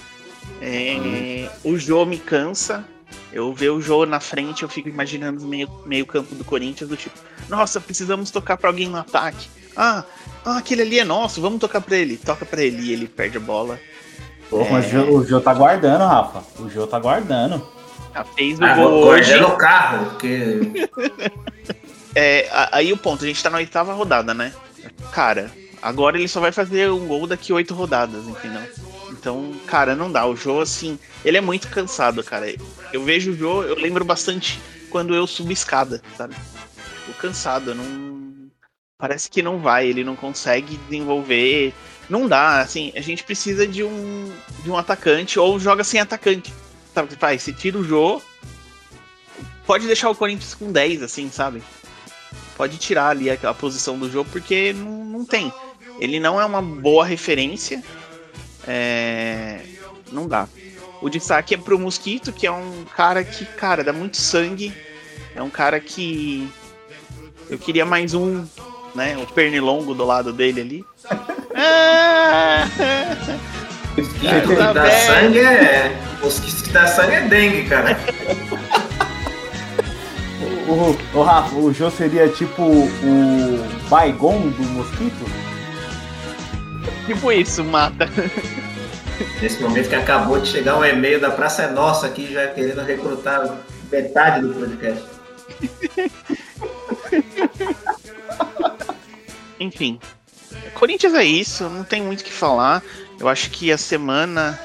É, 0.61 1.49
o 1.65 1.79
Jô 1.79 2.05
me 2.05 2.19
cansa. 2.19 2.85
Eu 3.33 3.53
ver 3.55 3.71
o 3.71 3.81
Jô 3.81 4.05
na 4.07 4.21
frente, 4.21 4.63
eu 4.63 4.69
fico 4.69 4.89
imaginando 4.89 5.45
meio, 5.45 5.69
meio 5.87 6.05
campo 6.05 6.35
do 6.35 6.45
Corinthians, 6.45 6.91
do 6.91 6.97
tipo, 6.97 7.17
nossa, 7.49 7.81
precisamos 7.81 8.31
tocar 8.31 8.57
para 8.57 8.69
alguém 8.69 8.89
no 8.89 8.97
ataque. 8.97 9.49
Ah, 9.77 10.05
ah, 10.45 10.59
aquele 10.59 10.83
ali 10.83 10.99
é 10.99 11.05
nosso, 11.05 11.41
vamos 11.41 11.61
tocar 11.61 11.81
para 11.81 11.97
ele. 11.97 12.17
Toca 12.17 12.45
para 12.45 12.63
ele 12.63 12.83
e 12.83 12.93
ele 12.93 13.07
perde 13.07 13.37
a 13.37 13.41
bola. 13.41 13.79
Pô, 14.49 14.63
é... 14.63 14.71
mas 14.71 14.93
o 14.93 15.25
Jô 15.25 15.41
tá 15.41 15.55
guardando, 15.55 16.05
Rafa. 16.05 16.43
O 16.61 16.69
Jô 16.69 16.87
tá 16.87 16.99
guardando. 16.99 17.67
Já 18.13 18.25
fez 18.25 18.59
o 18.59 18.65
ah, 18.65 18.75
gol 18.75 19.05
hoje. 19.05 19.41
no 19.41 19.57
carro, 19.57 20.07
porque... 20.07 20.89
é, 22.15 22.49
aí 22.73 22.93
o 22.93 22.97
ponto, 22.97 23.25
a 23.25 23.29
gente 23.29 23.43
tá 23.43 23.49
na 23.49 23.59
oitava 23.59 23.93
rodada, 23.93 24.35
né? 24.35 24.53
Cara, 25.13 25.51
agora 25.81 26.19
ele 26.19 26.27
só 26.27 26.41
vai 26.41 26.51
fazer 26.51 26.91
um 26.91 27.07
gol 27.07 27.27
daqui 27.27 27.53
oito 27.53 27.75
rodadas, 27.75 28.27
entendeu? 28.27 28.63
Então, 29.21 29.53
cara, 29.67 29.95
não 29.95 30.11
dá. 30.11 30.27
O 30.27 30.35
Jô, 30.35 30.61
assim, 30.61 30.99
ele 31.23 31.37
é 31.37 31.43
muito 31.43 31.69
cansado, 31.69 32.25
cara. 32.25 32.47
Eu 32.91 33.05
vejo 33.05 33.33
o 33.33 33.37
Jô, 33.37 33.63
eu 33.63 33.75
lembro 33.75 34.03
bastante 34.03 34.59
quando 34.89 35.15
eu 35.15 35.27
subo 35.27 35.53
escada, 35.53 36.03
sabe? 36.17 36.35
Fico 37.05 37.19
cansado, 37.19 37.75
não. 37.75 38.49
Parece 38.97 39.31
que 39.31 39.43
não 39.43 39.59
vai, 39.59 39.87
ele 39.87 40.03
não 40.03 40.17
consegue 40.17 40.79
desenvolver. 40.89 41.75
Não 42.09 42.27
dá, 42.27 42.61
assim, 42.61 42.93
a 42.97 43.01
gente 43.03 43.23
precisa 43.23 43.67
de 43.67 43.85
um, 43.85 44.33
de 44.65 44.71
um 44.71 44.77
atacante 44.77 45.39
ou 45.39 45.61
joga 45.61 45.85
sem 45.85 46.01
atacante. 46.01 46.53
Sabe, 46.95 47.15
pai, 47.17 47.39
se 47.39 47.53
tira 47.53 47.77
o 47.77 47.85
Jô, 47.85 48.23
pode 49.67 49.87
deixar 49.87 50.09
o 50.09 50.15
Corinthians 50.15 50.55
com 50.55 50.73
10, 50.73 51.03
assim, 51.03 51.31
sabe? 51.31 51.63
Pode 52.57 52.79
tirar 52.79 53.11
ali 53.11 53.31
a, 53.31 53.35
a 53.35 53.55
posição 53.55 53.99
do 53.99 54.11
jogo, 54.11 54.31
porque 54.33 54.73
não, 54.73 55.05
não 55.05 55.25
tem. 55.27 55.53
Ele 55.99 56.19
não 56.19 56.41
é 56.41 56.45
uma 56.45 56.63
boa 56.63 57.05
referência 57.05 57.85
é... 58.71 59.61
Não 60.13 60.29
dá. 60.29 60.49
O 61.01 61.09
destaque 61.09 61.55
é 61.55 61.59
pro 61.59 61.79
Mosquito, 61.79 62.33
que 62.33 62.47
é 62.47 62.53
um 62.53 62.85
cara 62.97 63.25
que, 63.25 63.45
cara, 63.45 63.83
dá 63.83 63.93
muito 63.93 64.17
sangue. 64.17 64.73
É 65.35 65.43
um 65.43 65.51
cara 65.51 65.81
que. 65.81 66.49
Eu 67.49 67.59
queria 67.59 67.87
mais 67.87 68.13
um, 68.15 68.45
né? 68.95 69.17
O 69.17 69.27
pernilongo 69.27 69.95
do 69.95 70.05
lado 70.05 70.33
dele 70.33 70.61
ali. 70.61 70.85
Mosquito 73.97 74.49
que 74.49 74.55
dá 74.57 74.73
velho. 74.73 75.07
sangue 75.07 75.39
é. 75.41 75.97
Mosquito 76.23 76.63
que 76.65 76.71
dá 76.71 76.87
sangue 76.87 77.15
é 77.15 77.21
dengue, 77.23 77.69
cara. 77.69 77.99
o, 80.69 81.19
o, 81.19 81.23
Rafa, 81.23 81.57
o 81.57 81.73
Jô 81.73 81.91
seria 81.91 82.29
tipo 82.29 82.63
o 82.63 83.89
Baigon 83.89 84.49
do 84.51 84.63
mosquito? 84.65 85.50
Tipo 87.11 87.33
isso, 87.33 87.65
mata. 87.65 88.09
Nesse 89.43 89.61
momento 89.61 89.89
que 89.89 89.97
acabou 89.97 90.41
de 90.41 90.47
chegar 90.47 90.79
um 90.79 90.85
e-mail 90.85 91.21
da 91.21 91.29
Praça 91.29 91.65
é 91.65 91.69
Nossa 91.69 92.07
aqui, 92.07 92.33
já 92.33 92.47
querendo 92.47 92.83
recrutar 92.83 93.59
metade 93.91 94.47
do 94.47 94.55
podcast. 94.55 95.03
Enfim. 99.59 99.99
Corinthians 100.73 101.15
é 101.15 101.25
isso, 101.25 101.69
não 101.69 101.83
tem 101.83 102.01
muito 102.01 102.21
o 102.21 102.25
que 102.25 102.33
falar. 102.33 102.81
Eu 103.19 103.29
acho 103.29 103.51
que 103.51 103.73
a 103.73 103.77
semana 103.77 104.57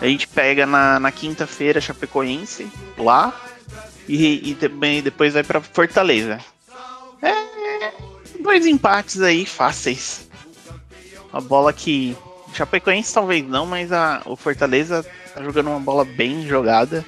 a 0.00 0.06
gente 0.06 0.26
pega 0.26 0.66
na, 0.66 0.98
na 0.98 1.12
quinta-feira 1.12 1.80
Chapecoense, 1.80 2.66
lá, 2.98 3.40
e, 4.08 4.50
e 4.50 4.54
também 4.56 5.00
depois 5.00 5.32
vai 5.32 5.44
para 5.44 5.60
Fortaleza. 5.60 6.40
É, 7.22 7.92
dois 8.40 8.66
empates 8.66 9.20
aí 9.20 9.46
fáceis. 9.46 10.31
A 11.32 11.40
bola 11.40 11.72
que 11.72 12.16
Chapecoense 12.52 13.14
talvez 13.14 13.46
não, 13.46 13.64
mas 13.64 13.90
a, 13.92 14.22
o 14.26 14.36
Fortaleza 14.36 15.04
tá 15.34 15.42
jogando 15.42 15.70
uma 15.70 15.80
bola 15.80 16.04
bem 16.04 16.46
jogada. 16.46 17.04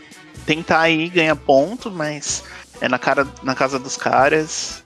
Tentar 0.47 0.81
aí 0.81 1.09
ganhar 1.09 1.37
ponto, 1.37 1.91
mas 1.91 2.43
é 2.81 2.89
na 2.89 2.99
cara 2.99 3.27
na 3.43 3.55
casa 3.55 3.79
dos 3.79 3.97
caras. 3.97 4.83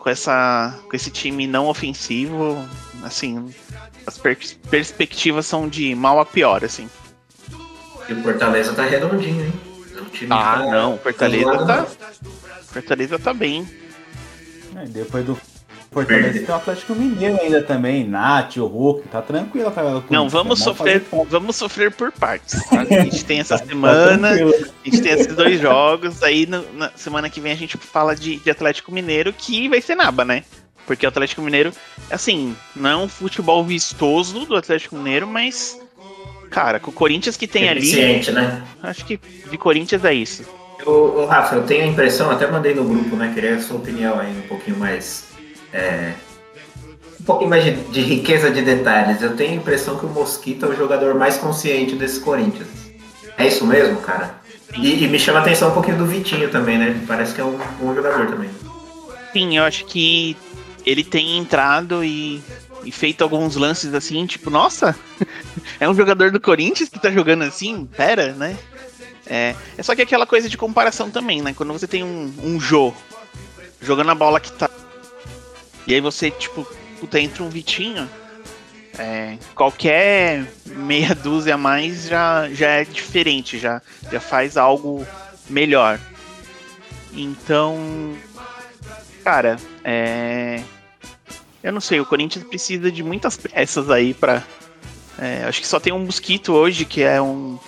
Com 0.00 0.10
essa 0.10 0.78
com 0.88 0.94
esse 0.94 1.10
time 1.10 1.46
não 1.46 1.66
ofensivo, 1.66 2.64
assim, 3.02 3.52
as 4.06 4.16
per 4.16 4.38
perspectivas 4.70 5.46
são 5.46 5.68
de 5.68 5.94
mal 5.94 6.20
a 6.20 6.24
pior, 6.24 6.64
assim. 6.64 6.88
E 8.08 8.12
o 8.12 8.22
Fortaleza 8.22 8.72
tá 8.72 8.84
redondinho, 8.84 9.46
hein? 9.46 9.52
É 10.22 10.26
ah, 10.30 10.58
tá 10.58 10.70
não, 10.70 10.98
Fortaleza 10.98 11.66
tá 11.66 11.86
Fortaleza 12.66 13.18
tá 13.18 13.34
bem. 13.34 13.68
É, 14.76 14.84
depois 14.86 15.24
do 15.24 15.40
Fortaleza 15.96 16.40
tem 16.40 16.54
o 16.54 16.58
Atlético 16.58 16.94
Mineiro 16.94 17.40
ainda 17.40 17.62
também, 17.62 18.06
Nath, 18.06 18.58
o 18.58 18.66
Hulk, 18.66 19.08
tá 19.08 19.22
tranquilo. 19.22 19.70
Tá, 19.70 19.82
não, 20.10 20.28
vamos 20.28 20.58
sofrer, 20.58 21.02
vamos 21.30 21.56
sofrer 21.56 21.90
por 21.90 22.12
partes. 22.12 22.62
Tá? 22.68 22.82
A 23.00 23.00
gente 23.04 23.24
tem 23.24 23.40
essa 23.40 23.58
tá 23.58 23.64
semana, 23.64 24.28
a 24.28 24.36
gente 24.36 25.00
tem 25.02 25.12
esses 25.12 25.34
dois 25.34 25.58
jogos, 25.58 26.22
aí 26.22 26.44
no, 26.44 26.70
na 26.74 26.90
semana 26.94 27.30
que 27.30 27.40
vem 27.40 27.50
a 27.50 27.56
gente 27.56 27.78
fala 27.78 28.14
de, 28.14 28.36
de 28.36 28.50
Atlético 28.50 28.92
Mineiro, 28.92 29.32
que 29.32 29.70
vai 29.70 29.80
ser 29.80 29.94
naba, 29.94 30.22
né? 30.22 30.44
Porque 30.86 31.06
o 31.06 31.08
Atlético 31.08 31.40
Mineiro, 31.40 31.72
assim, 32.10 32.54
não 32.74 32.90
é 32.90 32.96
um 32.96 33.08
futebol 33.08 33.64
vistoso 33.64 34.44
do 34.44 34.54
Atlético 34.54 34.96
Mineiro, 34.96 35.26
mas, 35.26 35.80
cara, 36.50 36.78
com 36.78 36.90
o 36.90 36.94
Corinthians 36.94 37.38
que 37.38 37.48
tem 37.48 37.70
ali. 37.70 37.96
Né? 38.32 38.62
Acho 38.82 39.02
que 39.06 39.18
de 39.50 39.56
Corinthians 39.56 40.04
é 40.04 40.12
isso. 40.12 40.44
Ô, 40.84 41.24
Rafa, 41.24 41.56
eu 41.56 41.62
tenho 41.62 41.84
a 41.84 41.86
impressão, 41.86 42.30
até 42.30 42.46
mandei 42.46 42.74
no 42.74 42.84
grupo, 42.84 43.16
né? 43.16 43.32
Queria 43.34 43.56
a 43.56 43.60
sua 43.60 43.78
opinião 43.78 44.20
aí 44.20 44.30
um 44.30 44.46
pouquinho 44.46 44.76
mais 44.76 45.25
é, 45.72 46.12
um 47.20 47.24
pouquinho 47.24 47.50
mais 47.50 47.64
de, 47.64 48.00
riqueza 48.00 48.50
de 48.50 48.62
detalhes. 48.62 49.22
Eu 49.22 49.36
tenho 49.36 49.52
a 49.52 49.56
impressão 49.56 49.98
que 49.98 50.06
o 50.06 50.08
Mosquito 50.08 50.66
é 50.66 50.68
o 50.68 50.76
jogador 50.76 51.14
mais 51.14 51.36
consciente 51.36 51.94
desse 51.94 52.20
Corinthians. 52.20 52.68
É 53.36 53.46
isso 53.46 53.66
mesmo, 53.66 54.00
cara? 54.00 54.40
E, 54.76 55.04
e 55.04 55.08
me 55.08 55.18
chama 55.18 55.38
a 55.38 55.42
atenção 55.42 55.70
um 55.70 55.74
pouquinho 55.74 55.98
do 55.98 56.06
Vitinho 56.06 56.50
também, 56.50 56.78
né? 56.78 57.02
Parece 57.06 57.34
que 57.34 57.40
é 57.40 57.44
um 57.44 57.58
bom 57.80 57.94
jogador 57.94 58.26
também. 58.26 58.50
Sim, 59.32 59.56
eu 59.56 59.64
acho 59.64 59.84
que 59.86 60.36
ele 60.84 61.02
tem 61.02 61.36
entrado 61.36 62.04
e, 62.04 62.42
e 62.84 62.92
feito 62.92 63.22
alguns 63.22 63.56
lances 63.56 63.92
assim, 63.92 64.24
tipo, 64.26 64.50
nossa, 64.50 64.96
é 65.80 65.88
um 65.88 65.94
jogador 65.94 66.30
do 66.30 66.40
Corinthians 66.40 66.88
que 66.88 67.00
tá 67.00 67.10
jogando 67.10 67.42
assim? 67.42 67.86
Pera, 67.86 68.32
né? 68.32 68.56
É, 69.26 69.54
é 69.76 69.82
só 69.82 69.94
que 69.94 70.02
aquela 70.02 70.26
coisa 70.26 70.48
de 70.48 70.56
comparação 70.56 71.10
também, 71.10 71.42
né? 71.42 71.52
Quando 71.54 71.72
você 71.72 71.86
tem 71.86 72.04
um, 72.04 72.32
um 72.42 72.60
Jô 72.60 72.94
jogando 73.80 74.10
a 74.10 74.14
bola 74.14 74.40
que 74.40 74.52
tá 74.52 74.68
e 75.86 75.94
aí 75.94 76.00
você, 76.00 76.30
tipo, 76.30 76.66
puta, 76.98 77.20
entra 77.20 77.42
um 77.42 77.48
Vitinho. 77.48 78.08
É, 78.98 79.36
qualquer 79.54 80.50
meia 80.64 81.14
dúzia 81.14 81.54
a 81.54 81.58
mais 81.58 82.08
já, 82.08 82.48
já 82.50 82.68
é 82.68 82.84
diferente, 82.84 83.58
já, 83.58 83.82
já 84.10 84.20
faz 84.20 84.56
algo 84.56 85.06
melhor. 85.48 86.00
Então, 87.12 88.14
cara, 89.22 89.56
é, 89.84 90.62
eu 91.62 91.72
não 91.72 91.80
sei, 91.80 92.00
o 92.00 92.06
Corinthians 92.06 92.44
precisa 92.44 92.90
de 92.90 93.02
muitas 93.02 93.36
peças 93.36 93.90
aí 93.90 94.14
para. 94.14 94.42
É, 95.18 95.44
acho 95.44 95.60
que 95.60 95.66
só 95.66 95.80
tem 95.80 95.92
um 95.92 95.98
Mosquito 95.98 96.52
hoje, 96.52 96.84
que 96.84 97.02
é 97.02 97.20
um. 97.20 97.58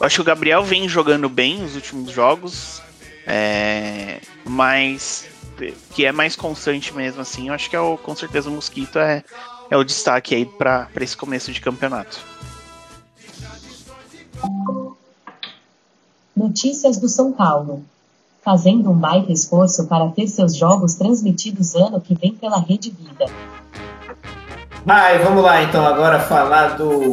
Acho 0.00 0.16
que 0.16 0.20
o 0.20 0.24
Gabriel 0.24 0.62
vem 0.62 0.88
jogando 0.88 1.28
bem 1.28 1.58
nos 1.58 1.74
últimos 1.74 2.10
jogos, 2.12 2.82
é, 3.26 4.20
mas 4.44 5.26
que 5.92 6.04
é 6.04 6.12
mais 6.12 6.36
constante 6.36 6.94
mesmo, 6.94 7.20
assim, 7.20 7.48
eu 7.48 7.54
acho 7.54 7.68
que 7.70 7.76
é 7.76 7.80
o, 7.80 7.96
com 7.96 8.14
certeza 8.14 8.48
o 8.48 8.52
Mosquito 8.52 8.98
é, 8.98 9.24
é 9.70 9.76
o 9.76 9.84
destaque 9.84 10.34
aí 10.34 10.44
para 10.44 10.88
esse 11.00 11.16
começo 11.16 11.52
de 11.52 11.60
campeonato. 11.60 12.18
Notícias 16.36 16.98
do 16.98 17.08
São 17.08 17.32
Paulo. 17.32 17.84
Fazendo 18.42 18.90
um 18.90 18.94
baita 18.94 19.32
esforço 19.32 19.88
para 19.88 20.06
ter 20.10 20.28
seus 20.28 20.54
jogos 20.54 20.94
transmitidos 20.94 21.74
ano 21.74 22.00
que 22.00 22.14
vem 22.14 22.32
pela 22.32 22.60
Rede 22.60 22.90
Vida. 22.90 23.26
Vai, 24.84 25.18
vamos 25.18 25.42
lá 25.42 25.64
então 25.64 25.84
agora 25.84 26.20
falar 26.20 26.76
do 26.76 27.10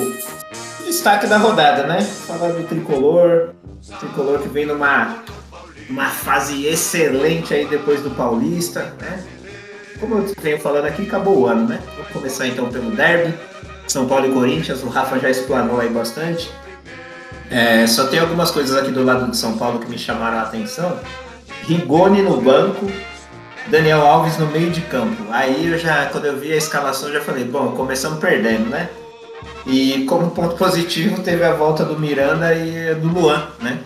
destaque 0.86 1.26
da 1.26 1.40
rodada, 1.40 1.88
né? 1.88 2.02
Falar 2.02 2.50
do 2.50 2.68
tricolor, 2.68 3.56
tricolor 4.00 4.44
que 4.44 4.48
vem 4.48 4.68
numa 4.68 5.24
uma 5.90 6.10
fase 6.10 6.66
excelente 6.66 7.54
aí 7.54 7.66
depois 7.66 8.02
do 8.02 8.12
Paulista, 8.12 8.94
né? 9.00 9.24
Como 10.00 10.18
eu 10.18 10.34
venho 10.42 10.60
falando 10.60 10.86
aqui, 10.86 11.04
acabou 11.04 11.40
o 11.40 11.48
ano, 11.48 11.68
né? 11.68 11.82
Vamos 11.96 12.12
começar 12.12 12.48
então 12.48 12.70
pelo 12.70 12.92
derby, 12.92 13.34
São 13.88 14.08
Paulo 14.08 14.28
e 14.28 14.34
Corinthians, 14.34 14.84
o 14.84 14.90
Rafa 14.90 15.20
já 15.20 15.30
explanou 15.30 15.80
aí 15.80 15.90
bastante. 15.90 16.52
É, 17.50 17.86
só 17.86 18.08
tem 18.08 18.20
algumas 18.20 18.52
coisas 18.52 18.76
aqui 18.76 18.92
do 18.92 19.04
lado 19.04 19.30
de 19.30 19.38
São 19.38 19.58
Paulo 19.58 19.80
que 19.80 19.90
me 19.90 19.98
chamaram 19.98 20.40
a 20.40 20.42
atenção. 20.42 21.00
Rigoni 21.68 22.22
no 22.22 22.42
banco, 22.42 22.92
Daniel 23.68 24.06
Alves 24.06 24.38
no 24.38 24.48
meio 24.48 24.72
de 24.72 24.82
campo. 24.82 25.24
Aí 25.32 25.72
eu 25.72 25.78
já, 25.78 26.08
quando 26.08 26.26
eu 26.26 26.38
vi 26.38 26.52
a 26.52 26.58
escalação, 26.58 27.12
já 27.12 27.22
falei, 27.22 27.46
bom, 27.46 27.72
começamos 27.72 28.20
perdendo, 28.20 28.70
né? 28.70 28.90
E 29.66 30.06
como 30.06 30.32
ponto 30.32 30.56
positivo 30.56 31.22
teve 31.22 31.44
a 31.44 31.54
volta 31.54 31.86
do 31.86 31.98
Miranda 31.98 32.54
e 32.54 32.96
do 32.96 33.08
Luan, 33.08 33.48
né? 33.62 33.80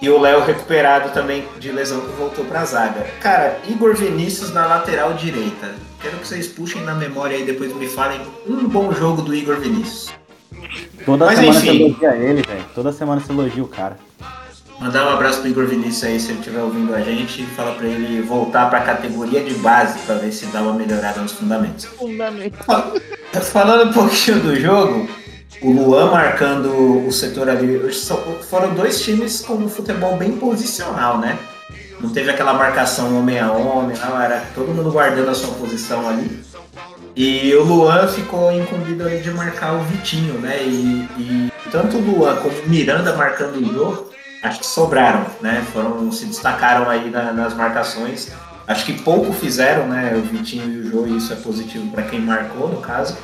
E 0.00 0.08
o 0.08 0.20
Léo 0.20 0.44
recuperado 0.44 1.10
também 1.10 1.44
de 1.58 1.72
lesão 1.72 2.00
que 2.00 2.12
voltou 2.12 2.44
pra 2.44 2.64
zaga. 2.64 3.04
Cara, 3.20 3.58
Igor 3.68 3.96
Vinícius 3.96 4.52
na 4.52 4.64
lateral 4.66 5.14
direita. 5.14 5.74
Quero 6.00 6.18
que 6.18 6.28
vocês 6.28 6.46
puxem 6.46 6.82
na 6.82 6.94
memória 6.94 7.36
aí 7.36 7.44
depois 7.44 7.74
me 7.74 7.88
falem 7.88 8.20
um 8.46 8.68
bom 8.68 8.92
jogo 8.92 9.22
do 9.22 9.34
Igor 9.34 9.56
Vinícius. 9.56 10.12
Toda 11.04 11.26
Mas, 11.26 11.38
semana 11.38 11.58
enfim. 11.58 11.68
você 11.68 11.82
elogia 11.82 12.16
ele, 12.16 12.42
velho. 12.42 12.64
Toda 12.74 12.92
semana 12.92 13.20
você 13.20 13.32
elogia 13.32 13.62
o 13.62 13.68
cara. 13.68 13.96
Mandar 14.78 15.06
um 15.06 15.10
abraço 15.10 15.40
pro 15.40 15.50
Igor 15.50 15.66
Vinícius 15.66 16.04
aí, 16.04 16.20
se 16.20 16.30
ele 16.30 16.38
estiver 16.38 16.60
ouvindo 16.60 16.94
a 16.94 17.00
gente, 17.00 17.42
e 17.42 17.46
fala 17.46 17.74
pra 17.74 17.88
ele 17.88 18.22
voltar 18.22 18.70
pra 18.70 18.80
categoria 18.82 19.42
de 19.42 19.54
base 19.54 19.98
pra 20.00 20.14
ver 20.14 20.30
se 20.30 20.46
dá 20.46 20.62
uma 20.62 20.74
melhorada 20.74 21.20
nos 21.20 21.32
fundamentos. 21.32 21.86
Fundamento. 21.86 22.56
Falando 23.50 23.90
um 23.90 23.92
pouquinho 23.92 24.40
do 24.40 24.54
jogo, 24.54 25.08
o 25.62 25.70
Luan 25.72 26.10
marcando 26.10 27.06
o 27.06 27.10
setor 27.12 27.48
ali. 27.48 27.80
Foram 28.48 28.74
dois 28.74 29.00
times 29.00 29.40
com 29.40 29.54
um 29.54 29.68
futebol 29.68 30.16
bem 30.16 30.32
posicional, 30.32 31.18
né? 31.18 31.38
Não 32.00 32.10
teve 32.10 32.30
aquela 32.30 32.54
marcação 32.54 33.18
homem 33.18 33.40
a 33.40 33.50
homem, 33.50 33.96
não, 33.98 34.20
era 34.20 34.44
todo 34.54 34.72
mundo 34.72 34.90
guardando 34.92 35.30
a 35.30 35.34
sua 35.34 35.52
posição 35.54 36.08
ali. 36.08 36.42
E 37.16 37.52
o 37.56 37.64
Luan 37.64 38.06
ficou 38.06 38.52
incumbido 38.52 39.04
aí 39.08 39.20
de 39.20 39.30
marcar 39.32 39.72
o 39.74 39.80
Vitinho, 39.82 40.34
né? 40.34 40.62
E, 40.62 41.08
e 41.18 41.52
tanto 41.72 41.96
o 41.96 42.00
Luan 42.00 42.36
como 42.36 42.54
o 42.56 42.68
Miranda 42.68 43.16
marcando 43.16 43.56
o 43.56 43.72
jogo, 43.72 44.10
acho 44.44 44.60
que 44.60 44.66
sobraram, 44.66 45.26
né? 45.40 45.64
Foram, 45.72 46.12
se 46.12 46.26
destacaram 46.26 46.88
aí 46.88 47.10
na- 47.10 47.32
nas 47.32 47.52
marcações. 47.54 48.30
Acho 48.68 48.84
que 48.84 48.92
pouco 48.92 49.32
fizeram, 49.32 49.88
né? 49.88 50.12
O 50.14 50.20
Vitinho 50.20 50.70
e 50.72 50.78
o 50.86 50.90
Jô, 50.90 51.06
e 51.08 51.16
isso 51.16 51.32
é 51.32 51.36
positivo 51.36 51.90
para 51.90 52.04
quem 52.04 52.20
marcou, 52.20 52.68
no 52.68 52.80
caso. 52.80 53.16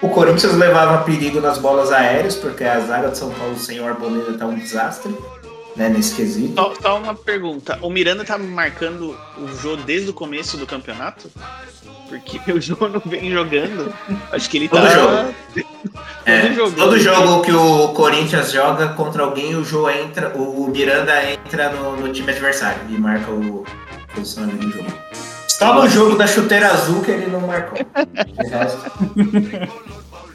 O 0.00 0.08
Corinthians 0.08 0.54
levava 0.54 1.02
perigo 1.04 1.40
nas 1.40 1.58
bolas 1.58 1.90
aéreas, 1.90 2.36
porque 2.36 2.62
a 2.62 2.78
zaga 2.80 3.08
de 3.08 3.18
São 3.18 3.30
Paulo 3.30 3.58
sem 3.58 3.80
o 3.80 3.86
Arboleda 3.86 4.38
tá 4.38 4.46
um 4.46 4.54
desastre, 4.54 5.12
né? 5.74 5.88
Nesse 5.88 6.14
quesito. 6.14 6.54
Só, 6.54 6.74
só 6.80 6.98
uma 6.98 7.14
pergunta. 7.14 7.78
O 7.82 7.90
Miranda 7.90 8.24
tá 8.24 8.38
marcando 8.38 9.16
o 9.36 9.48
Jô 9.60 9.76
desde 9.76 10.10
o 10.10 10.12
começo 10.12 10.56
do 10.56 10.66
campeonato? 10.66 11.28
Porque 12.08 12.40
o 12.52 12.60
Jô 12.60 12.76
não 12.88 13.02
vem 13.04 13.30
jogando. 13.32 13.92
Acho 14.30 14.48
que 14.48 14.58
ele 14.58 14.68
Todo 14.68 14.82
tá. 14.82 14.90
jogo. 14.90 15.34
É, 16.24 16.42
todo 16.42 16.54
jogo. 16.54 16.76
todo 16.76 16.98
jogo 16.98 17.42
que 17.42 17.52
o 17.52 17.88
Corinthians 17.88 18.52
joga 18.52 18.88
contra 18.90 19.24
alguém, 19.24 19.56
o 19.56 19.64
Jô 19.64 19.90
entra, 19.90 20.32
o 20.36 20.68
Miranda 20.68 21.32
entra 21.32 21.70
no, 21.70 21.96
no 21.96 22.12
time 22.12 22.30
adversário 22.30 22.80
e 22.88 22.98
marca 22.98 23.30
o 23.32 23.64
ali 24.16 24.52
do 24.52 24.70
jogo. 24.70 24.92
Só 25.58 25.74
no 25.74 25.88
jogo 25.88 26.16
da 26.16 26.24
chuteira 26.24 26.68
azul 26.68 27.02
que 27.02 27.10
ele 27.10 27.26
não 27.26 27.40
marcou. 27.40 27.78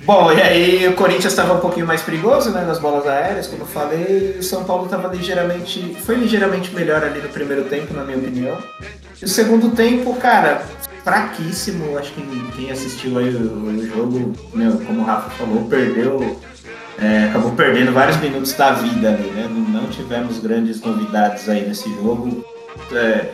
Bom, 0.06 0.34
e 0.34 0.42
aí 0.42 0.86
o 0.90 0.96
Corinthians 0.96 1.32
estava 1.32 1.54
um 1.54 1.62
pouquinho 1.62 1.88
mais 1.88 2.02
perigoso, 2.02 2.50
né, 2.50 2.66
nas 2.66 2.78
bolas 2.78 3.08
aéreas, 3.08 3.48
como 3.48 3.62
eu 3.62 3.66
falei, 3.66 4.34
e 4.36 4.40
o 4.40 4.44
São 4.44 4.66
Paulo 4.66 4.84
estava 4.84 5.08
ligeiramente, 5.08 5.96
foi 6.04 6.16
ligeiramente 6.16 6.76
melhor 6.76 7.02
ali 7.02 7.22
no 7.22 7.30
primeiro 7.30 7.64
tempo, 7.64 7.94
na 7.94 8.04
minha 8.04 8.18
opinião. 8.18 8.58
E 9.22 9.24
o 9.24 9.28
segundo 9.30 9.74
tempo, 9.74 10.14
cara, 10.18 10.62
fraquíssimo, 11.06 11.98
acho 11.98 12.12
que 12.12 12.52
quem 12.58 12.70
assistiu 12.70 13.18
aí 13.18 13.34
o, 13.34 13.40
o 13.40 13.88
jogo, 13.88 14.34
meu, 14.54 14.74
como 14.80 15.04
o 15.04 15.06
Rafa 15.06 15.30
falou, 15.30 15.64
perdeu, 15.70 16.38
é, 17.02 17.30
acabou 17.30 17.54
perdendo 17.54 17.94
vários 17.94 18.18
minutos 18.18 18.52
da 18.52 18.74
vida 18.74 19.08
ali, 19.08 19.30
né, 19.30 19.50
não, 19.50 19.84
não 19.84 19.90
tivemos 19.90 20.38
grandes 20.40 20.82
novidades 20.82 21.48
aí 21.48 21.66
nesse 21.66 21.88
jogo, 21.96 22.44
É, 22.92 23.30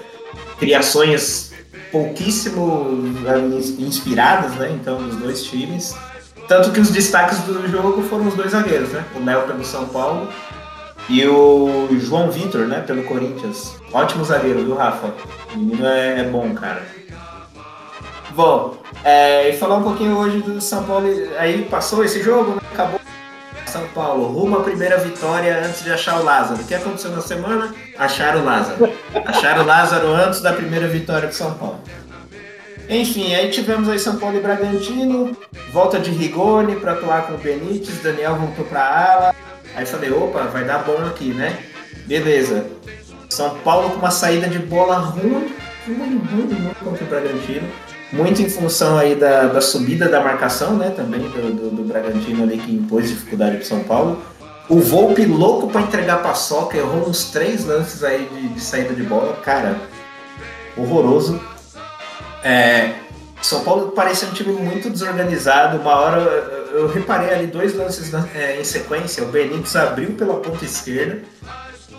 criações 0.59 1.48
pouquíssimo 1.91 3.13
ali, 3.27 3.57
inspiradas, 3.83 4.51
né, 4.55 4.71
então, 4.73 5.01
dos 5.01 5.15
dois 5.17 5.43
times. 5.43 5.95
Tanto 6.47 6.71
que 6.71 6.79
os 6.79 6.89
destaques 6.89 7.39
do 7.41 7.67
jogo 7.67 8.01
foram 8.03 8.27
os 8.27 8.33
dois 8.33 8.51
zagueiros, 8.51 8.89
né? 8.89 9.05
O 9.15 9.23
Léo 9.23 9.43
pelo 9.43 9.63
São 9.63 9.85
Paulo 9.85 10.27
e 11.07 11.23
o 11.27 11.87
João 11.99 12.31
Vitor, 12.31 12.61
né? 12.61 12.79
Pelo 12.79 13.03
Corinthians. 13.03 13.75
Ótimo 13.93 14.25
zagueiro, 14.25 14.65
viu, 14.65 14.75
Rafa? 14.75 15.13
O 15.53 15.57
menino 15.57 15.85
é, 15.85 16.21
é 16.21 16.23
bom, 16.23 16.51
cara. 16.55 16.83
Bom, 18.31 18.77
é, 19.03 19.49
e 19.49 19.57
falar 19.57 19.77
um 19.77 19.83
pouquinho 19.83 20.17
hoje 20.17 20.41
do 20.41 20.59
São 20.59 20.83
Paulo. 20.83 21.07
Aí 21.37 21.65
passou 21.65 22.03
esse 22.03 22.21
jogo? 22.23 22.58
São 23.69 23.87
Paulo, 23.89 24.27
rumo 24.27 24.57
à 24.57 24.63
primeira 24.63 24.97
vitória 24.97 25.63
antes 25.63 25.83
de 25.83 25.91
achar 25.91 26.19
o 26.19 26.23
Lázaro. 26.23 26.61
O 26.61 26.65
que 26.65 26.73
aconteceu 26.73 27.11
na 27.11 27.21
semana? 27.21 27.73
Acharam 27.97 28.41
o 28.41 28.45
Lázaro. 28.45 28.91
Acharam 29.25 29.63
o 29.63 29.65
Lázaro 29.65 30.07
antes 30.07 30.41
da 30.41 30.53
primeira 30.53 30.87
vitória 30.87 31.27
do 31.27 31.35
São 31.35 31.53
Paulo. 31.53 31.79
Enfim, 32.89 33.35
aí 33.35 33.51
tivemos 33.51 33.87
aí 33.87 33.99
São 33.99 34.17
Paulo 34.17 34.37
e 34.37 34.39
Bragantino, 34.39 35.37
volta 35.71 35.99
de 35.99 36.09
Rigoni 36.09 36.77
para 36.77 36.93
atuar 36.93 37.27
com 37.27 37.35
o 37.35 37.37
Benítez, 37.37 38.01
Daniel 38.01 38.35
voltou 38.37 38.65
para 38.65 38.81
ala. 38.81 39.35
Aí 39.75 39.85
falei, 39.85 40.11
opa, 40.11 40.45
vai 40.45 40.63
dar 40.63 40.79
bom 40.79 41.05
aqui, 41.05 41.31
né? 41.31 41.59
Beleza. 42.07 42.65
São 43.29 43.55
Paulo 43.59 43.91
com 43.91 43.97
uma 43.97 44.09
saída 44.09 44.47
de 44.47 44.57
bola 44.57 44.97
ruim, 44.97 45.53
ruim, 45.85 46.17
ruim, 46.17 46.53
ruim 46.53 46.73
contra 46.83 47.03
o 47.03 47.07
Bragantino. 47.07 47.69
Muito 48.11 48.41
em 48.41 48.49
função 48.49 48.97
aí 48.97 49.13
da, 49.15 49.43
da 49.43 49.61
subida 49.61 50.09
da 50.09 50.19
marcação, 50.21 50.75
né? 50.75 50.91
Também 50.95 51.21
do, 51.21 51.53
do, 51.53 51.69
do 51.69 51.83
Bragantino 51.83 52.43
ali 52.43 52.57
que 52.57 52.73
impôs 52.73 53.07
dificuldade 53.09 53.57
para 53.57 53.65
São 53.65 53.83
Paulo. 53.83 54.21
O 54.67 54.79
Volpe 54.79 55.25
louco 55.25 55.67
para 55.69 55.81
entregar 55.81 56.21
paçoca, 56.23 56.77
errou 56.77 57.07
uns 57.07 57.25
três 57.31 57.65
lances 57.65 58.03
aí 58.03 58.27
de, 58.33 58.47
de 58.49 58.59
saída 58.61 58.93
de 58.95 59.03
bola. 59.03 59.33
Cara, 59.43 59.75
horroroso. 60.75 61.39
É, 62.43 62.93
São 63.41 63.63
Paulo 63.63 63.91
parecia 63.91 64.27
um 64.27 64.31
time 64.31 64.53
muito 64.53 64.89
desorganizado. 64.89 65.77
Uma 65.77 65.95
hora 65.95 66.17
eu, 66.19 66.81
eu 66.81 66.87
reparei 66.87 67.31
ali 67.33 67.47
dois 67.47 67.75
lances 67.75 68.11
na- 68.11 68.27
é, 68.35 68.59
em 68.59 68.63
sequência. 68.63 69.23
O 69.23 69.27
Benítez 69.27 69.75
abriu 69.75 70.11
pela 70.11 70.35
ponta 70.35 70.63
esquerda. 70.65 71.19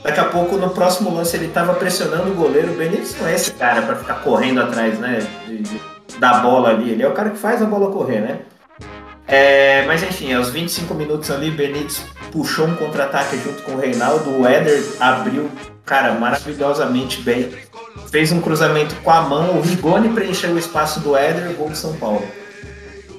Daqui 0.03 0.19
a 0.19 0.25
pouco, 0.25 0.57
no 0.57 0.71
próximo 0.71 1.15
lance, 1.15 1.37
ele 1.37 1.47
estava 1.47 1.75
pressionando 1.75 2.31
o 2.31 2.35
goleiro. 2.35 2.73
O 2.73 2.77
Benítez 2.77 3.15
não 3.21 3.29
é 3.29 3.35
esse 3.35 3.51
cara 3.53 3.83
para 3.83 3.97
ficar 3.97 4.15
correndo 4.23 4.61
atrás 4.61 4.99
né, 4.99 5.19
de- 5.47 5.59
de- 5.59 5.81
da 6.19 6.35
bola 6.41 6.71
ali. 6.71 6.91
Ele 6.91 7.03
é 7.03 7.09
o 7.09 7.13
cara 7.13 7.31
que 7.31 7.39
faz 7.39 7.63
a 7.63 7.67
bola 7.67 7.93
correr, 7.93 8.21
né? 8.21 8.41
É, 9.27 9.85
mas 9.87 10.03
enfim, 10.03 10.33
aos 10.33 10.51
25 10.51 10.93
minutos 10.95 11.31
ali, 11.31 11.51
Benítez 11.51 12.05
puxou 12.33 12.67
um 12.67 12.75
contra-ataque 12.75 13.39
junto 13.39 13.63
com 13.63 13.73
o 13.73 13.79
Reinaldo. 13.79 14.31
O 14.41 14.47
Éder 14.47 14.83
abriu, 14.99 15.49
cara, 15.85 16.15
maravilhosamente 16.15 17.23
bem. 17.23 17.51
Fez 18.11 18.33
um 18.33 18.41
cruzamento 18.41 18.95
com 18.97 19.11
a 19.11 19.23
mão. 19.23 19.59
O 19.59 19.61
Rigoni 19.61 20.09
preencheu 20.09 20.51
o 20.51 20.59
espaço 20.59 20.99
do 21.01 21.17
Éder, 21.17 21.55
gol 21.55 21.69
do 21.69 21.77
São 21.77 21.95
Paulo. 21.95 22.27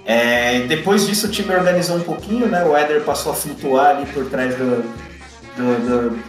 É, 0.06 0.62
depois 0.62 1.08
disso, 1.08 1.28
o 1.28 1.30
time 1.30 1.54
organizou 1.54 1.96
um 1.96 2.02
pouquinho, 2.02 2.48
né? 2.48 2.64
O 2.66 2.76
Éder 2.76 3.02
passou 3.02 3.32
a 3.32 3.36
flutuar 3.36 3.96
ali 3.96 4.06
por 4.08 4.26
trás 4.26 4.54
do, 4.56 4.84
do, 5.56 6.10
do, 6.10 6.20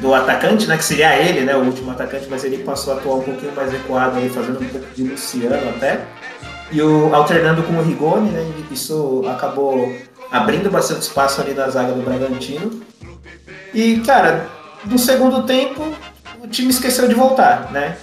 do 0.00 0.14
atacante, 0.14 0.66
né? 0.66 0.76
Que 0.76 0.84
seria 0.84 1.16
ele, 1.16 1.40
né? 1.40 1.56
O 1.56 1.60
último 1.60 1.90
atacante, 1.90 2.26
mas 2.30 2.44
ele 2.44 2.58
passou 2.58 2.94
a 2.94 2.96
atuar 2.96 3.16
um 3.16 3.22
pouquinho 3.22 3.52
mais 3.54 3.70
recuado 3.72 4.18
ali, 4.18 4.28
fazendo 4.28 4.60
um 4.60 4.68
pouco 4.68 4.86
de 4.94 5.04
Luciano 5.04 5.68
até. 5.70 6.00
E 6.70 6.82
o, 6.82 7.14
alternando 7.14 7.62
com 7.62 7.74
o 7.74 7.82
Rigoni, 7.82 8.30
né? 8.30 8.46
Isso 8.70 9.24
acabou 9.28 9.92
abrindo 10.30 10.70
bastante 10.70 11.02
espaço 11.02 11.40
ali 11.40 11.54
na 11.54 11.68
zaga 11.68 11.92
do 11.92 12.02
Bragantino. 12.02 12.82
E, 13.72 14.00
cara, 14.00 14.46
no 14.84 14.98
segundo 14.98 15.42
tempo, 15.44 15.82
o 16.42 16.46
time 16.46 16.70
esqueceu 16.70 17.08
de 17.08 17.14
voltar, 17.14 17.70
né? 17.72 17.96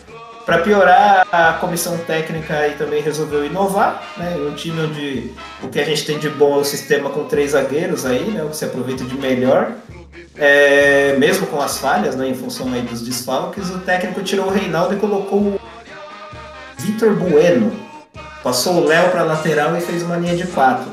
Para 0.45 0.59
piorar, 0.59 1.25
a 1.31 1.53
comissão 1.53 1.97
técnica 1.97 2.55
aí 2.55 2.73
também 2.73 3.01
resolveu 3.01 3.45
inovar, 3.45 4.03
né? 4.15 4.35
Um 4.37 4.53
time 4.53 4.79
onde 4.79 5.31
o 5.63 5.69
que 5.69 5.79
a 5.79 5.83
gente 5.83 6.05
tem 6.05 6.19
de 6.19 6.29
bom 6.29 6.57
é 6.57 6.59
o 6.59 6.63
sistema 6.63 7.09
com 7.09 7.23
três 7.23 7.51
zagueiros 7.51 8.05
aí, 8.05 8.25
né? 8.25 8.43
O 8.43 8.49
que 8.49 8.57
se 8.57 8.65
aproveita 8.65 9.03
de 9.03 9.17
melhor. 9.17 9.71
É, 10.37 11.15
mesmo 11.17 11.47
com 11.47 11.61
as 11.61 11.77
falhas, 11.77 12.15
né? 12.15 12.27
Em 12.27 12.35
função 12.35 12.71
aí 12.73 12.81
dos 12.81 13.01
desfalques, 13.01 13.69
o 13.69 13.79
técnico 13.79 14.21
tirou 14.21 14.47
o 14.47 14.51
Reinaldo 14.51 14.93
e 14.93 14.97
colocou 14.97 15.39
o 15.39 15.59
Vitor 16.77 17.13
Bueno. 17.15 17.71
Passou 18.43 18.75
o 18.75 18.85
Léo 18.85 19.09
para 19.09 19.23
lateral 19.23 19.75
e 19.75 19.81
fez 19.81 20.03
uma 20.03 20.17
linha 20.17 20.35
de 20.35 20.45
quatro. 20.47 20.91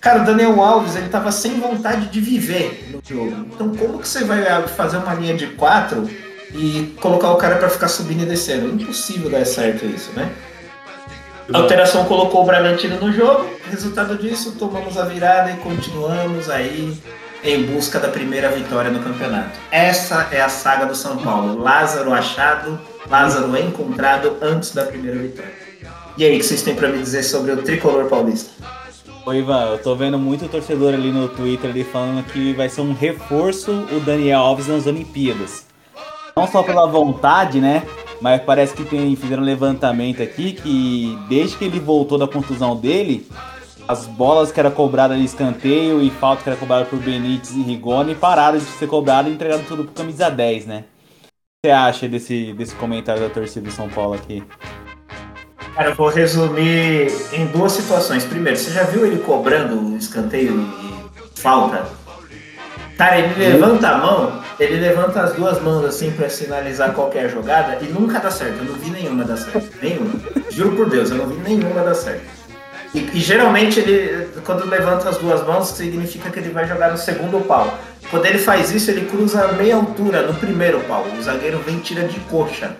Cara, 0.00 0.22
o 0.22 0.24
Daniel 0.24 0.60
Alves, 0.60 0.96
ele 0.96 1.08
tava 1.08 1.30
sem 1.30 1.60
vontade 1.60 2.06
de 2.06 2.20
viver 2.20 2.90
no 2.90 3.00
jogo. 3.04 3.46
Então, 3.52 3.74
como 3.74 4.00
que 4.00 4.08
você 4.08 4.24
vai 4.24 4.44
fazer 4.68 4.96
uma 4.96 5.14
linha 5.14 5.34
de 5.34 5.46
quatro 5.48 6.08
e 6.52 6.94
colocar 7.00 7.30
o 7.30 7.36
cara 7.36 7.56
para 7.56 7.68
ficar 7.68 7.88
subindo 7.88 8.22
e 8.22 8.26
descendo? 8.26 8.68
Impossível 8.68 9.30
dar 9.30 9.44
certo 9.44 9.86
isso, 9.86 10.10
né? 10.12 10.30
A 11.52 11.58
alteração 11.58 12.04
colocou 12.04 12.42
o 12.42 12.44
Bragantino 12.44 12.98
no 13.00 13.12
jogo. 13.12 13.48
Resultado 13.70 14.16
disso, 14.18 14.52
tomamos 14.58 14.96
a 14.96 15.04
virada 15.04 15.50
e 15.50 15.56
continuamos 15.58 16.50
aí 16.50 16.96
em 17.44 17.64
busca 17.64 17.98
da 17.98 18.08
primeira 18.08 18.50
vitória 18.50 18.90
no 18.90 19.00
campeonato. 19.00 19.58
Essa 19.70 20.28
é 20.30 20.40
a 20.40 20.48
saga 20.48 20.86
do 20.86 20.94
São 20.94 21.18
Paulo. 21.18 21.60
Lázaro 21.60 22.12
achado, 22.12 22.78
Lázaro 23.10 23.56
encontrado 23.56 24.36
antes 24.40 24.72
da 24.72 24.84
primeira 24.84 25.18
vitória. 25.18 25.52
E 26.16 26.24
aí, 26.24 26.36
o 26.36 26.38
que 26.38 26.44
vocês 26.44 26.62
têm 26.62 26.74
para 26.74 26.88
me 26.88 26.98
dizer 26.98 27.22
sobre 27.22 27.52
o 27.52 27.62
tricolor 27.62 28.04
paulista? 28.06 28.50
Ô 29.24 29.32
Ivan, 29.32 29.66
eu 29.66 29.78
tô 29.78 29.94
vendo 29.94 30.18
muito 30.18 30.48
torcedor 30.48 30.94
ali 30.94 31.10
no 31.10 31.28
Twitter 31.28 31.70
ali 31.70 31.84
falando 31.84 32.24
que 32.24 32.52
vai 32.52 32.68
ser 32.68 32.80
um 32.80 32.92
reforço 32.92 33.70
o 33.90 34.00
Daniel 34.00 34.40
Alves 34.40 34.66
nas 34.66 34.86
Olimpíadas. 34.86 35.64
Não 36.36 36.46
só 36.46 36.62
pela 36.62 36.86
vontade, 36.86 37.60
né? 37.60 37.82
Mas 38.20 38.42
parece 38.42 38.74
que 38.74 38.84
tem, 38.84 39.14
fizeram 39.16 39.42
um 39.42 39.46
levantamento 39.46 40.22
aqui 40.22 40.52
que 40.52 41.18
desde 41.28 41.56
que 41.56 41.64
ele 41.64 41.80
voltou 41.80 42.18
da 42.18 42.26
contusão 42.26 42.76
dele, 42.76 43.26
as 43.88 44.06
bolas 44.06 44.52
que 44.52 44.60
era 44.60 44.70
cobrada 44.70 45.16
de 45.16 45.24
escanteio 45.24 46.02
e 46.02 46.10
falta 46.10 46.42
que 46.42 46.48
era 46.48 46.58
cobrada 46.58 46.84
por 46.84 46.98
Benítez 46.98 47.52
e 47.52 47.62
Rigoni 47.62 48.14
pararam 48.14 48.58
de 48.58 48.64
ser 48.64 48.86
cobrado 48.86 49.28
e 49.28 49.32
entregaram 49.32 49.64
tudo 49.64 49.84
pro 49.84 49.92
camisa 49.92 50.30
10, 50.30 50.66
né? 50.66 50.84
O 51.24 51.28
que 51.62 51.66
você 51.66 51.70
acha 51.70 52.08
desse, 52.08 52.52
desse 52.52 52.74
comentário 52.74 53.22
da 53.22 53.28
torcida 53.28 53.66
do 53.66 53.72
São 53.72 53.88
Paulo 53.88 54.14
aqui? 54.14 54.42
Cara, 55.74 55.90
eu 55.90 55.94
vou 55.94 56.08
resumir 56.08 57.10
em 57.32 57.46
duas 57.46 57.72
situações. 57.72 58.24
Primeiro, 58.24 58.58
você 58.58 58.70
já 58.70 58.84
viu 58.84 59.06
ele 59.06 59.18
cobrando 59.18 59.96
escanteio 59.96 60.60
e 60.60 61.40
falta? 61.40 61.86
Cara, 62.98 63.18
ele 63.18 63.34
levanta 63.34 63.88
a 63.88 63.98
mão, 63.98 64.42
ele 64.60 64.78
levanta 64.78 65.22
as 65.22 65.32
duas 65.32 65.60
mãos 65.62 65.84
assim 65.84 66.10
para 66.10 66.28
sinalizar 66.28 66.92
qualquer 66.92 67.30
jogada 67.30 67.78
e 67.80 67.86
nunca 67.86 68.20
dá 68.20 68.30
certo. 68.30 68.58
Eu 68.58 68.64
não 68.64 68.74
vi 68.74 68.90
nenhuma 68.90 69.24
dar 69.24 69.36
certo. 69.36 69.70
Nenhuma. 69.80 70.12
Juro 70.50 70.76
por 70.76 70.90
Deus, 70.90 71.10
eu 71.10 71.16
não 71.16 71.26
vi 71.26 71.36
nenhuma 71.36 71.82
dar 71.82 71.94
certo. 71.94 72.41
E, 72.94 72.98
e, 72.98 73.20
geralmente 73.20 73.80
ele, 73.80 74.28
quando 74.44 74.68
levanta 74.68 75.08
as 75.08 75.16
duas 75.16 75.44
mãos, 75.46 75.68
significa 75.68 76.30
que 76.30 76.38
ele 76.38 76.50
vai 76.50 76.68
jogar 76.68 76.90
no 76.90 76.98
segundo 76.98 77.40
pau. 77.46 77.72
Quando 78.10 78.26
ele 78.26 78.38
faz 78.38 78.70
isso, 78.70 78.90
ele 78.90 79.06
cruza 79.06 79.48
meia 79.52 79.76
altura 79.76 80.22
no 80.22 80.34
primeiro 80.34 80.80
pau. 80.80 81.06
O 81.18 81.22
zagueiro 81.22 81.58
vem 81.60 81.78
e 81.78 81.80
tira 81.80 82.06
de 82.06 82.20
coxa. 82.20 82.76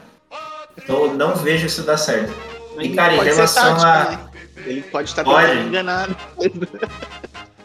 Então 0.76 1.06
eu 1.06 1.14
não 1.14 1.34
vejo 1.34 1.66
isso 1.66 1.82
dar 1.82 1.96
certo. 1.96 2.34
E 2.78 2.90
cara, 2.90 3.14
em 3.14 3.24
relação 3.24 3.76
tática, 3.76 3.88
a. 3.88 4.10
Né? 4.10 4.18
Ele 4.66 4.82
pode 4.82 5.08
estar 5.08 5.24
pode. 5.24 5.58
enganado. 5.58 6.16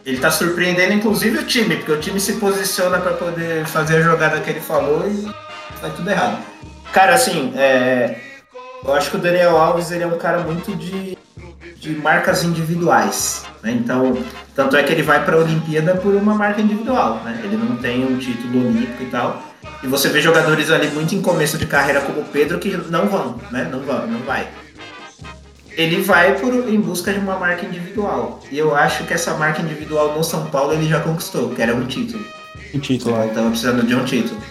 Ele 0.06 0.16
está 0.16 0.30
surpreendendo 0.30 0.94
inclusive 0.94 1.38
o 1.40 1.44
time, 1.44 1.76
porque 1.76 1.92
o 1.92 2.00
time 2.00 2.18
se 2.18 2.34
posiciona 2.34 2.98
para 2.98 3.12
poder 3.12 3.66
fazer 3.66 3.96
a 3.96 4.00
jogada 4.00 4.40
que 4.40 4.48
ele 4.48 4.60
falou 4.60 5.06
e 5.06 5.30
vai 5.82 5.90
tudo 5.90 6.08
errado. 6.08 6.42
Cara, 6.94 7.12
assim, 7.12 7.52
é... 7.54 8.18
eu 8.82 8.94
acho 8.94 9.10
que 9.10 9.16
o 9.16 9.18
Daniel 9.18 9.58
Alves 9.58 9.90
ele 9.90 10.04
é 10.04 10.06
um 10.06 10.16
cara 10.16 10.38
muito 10.38 10.74
de, 10.74 11.17
de 11.80 11.90
marcas 11.96 12.44
individuais. 12.44 13.44
Né? 13.62 13.72
Então, 13.72 14.16
tanto 14.54 14.76
é 14.76 14.82
que 14.82 14.92
ele 14.92 15.02
vai 15.02 15.24
para 15.24 15.36
a 15.36 15.40
Olimpíada 15.40 15.94
por 15.96 16.14
uma 16.14 16.34
marca 16.34 16.60
individual. 16.60 17.22
Né? 17.24 17.40
Ele 17.44 17.56
não 17.56 17.76
tem 17.76 18.04
um 18.04 18.18
título 18.18 18.68
olímpico 18.68 19.02
e 19.02 19.06
tal. 19.06 19.42
E 19.82 19.86
você 19.86 20.08
vê 20.08 20.20
jogadores 20.20 20.70
ali 20.70 20.88
muito 20.88 21.14
em 21.14 21.22
começo 21.22 21.56
de 21.56 21.66
carreira 21.66 22.00
como 22.00 22.20
o 22.20 22.24
Pedro 22.24 22.58
que 22.58 22.76
não 22.90 23.08
vão, 23.08 23.40
né? 23.50 23.68
Não 23.70 23.80
vão, 23.80 24.06
não 24.06 24.20
vai 24.20 24.48
ele 25.78 26.02
vai 26.02 26.36
por, 26.40 26.52
em 26.68 26.80
busca 26.80 27.12
de 27.12 27.20
uma 27.20 27.38
marca 27.38 27.64
individual. 27.64 28.40
E 28.50 28.58
eu 28.58 28.74
acho 28.74 29.04
que 29.04 29.14
essa 29.14 29.34
marca 29.34 29.62
individual 29.62 30.12
no 30.12 30.24
São 30.24 30.46
Paulo 30.46 30.72
ele 30.72 30.88
já 30.88 30.98
conquistou, 30.98 31.50
que 31.50 31.62
era 31.62 31.72
um 31.72 31.86
título. 31.86 32.24
Um 32.74 32.80
título. 32.80 33.14
Então, 33.14 33.28
estava 33.28 33.50
precisando 33.50 33.86
de 33.86 33.94
um 33.94 34.04
título. 34.04 34.42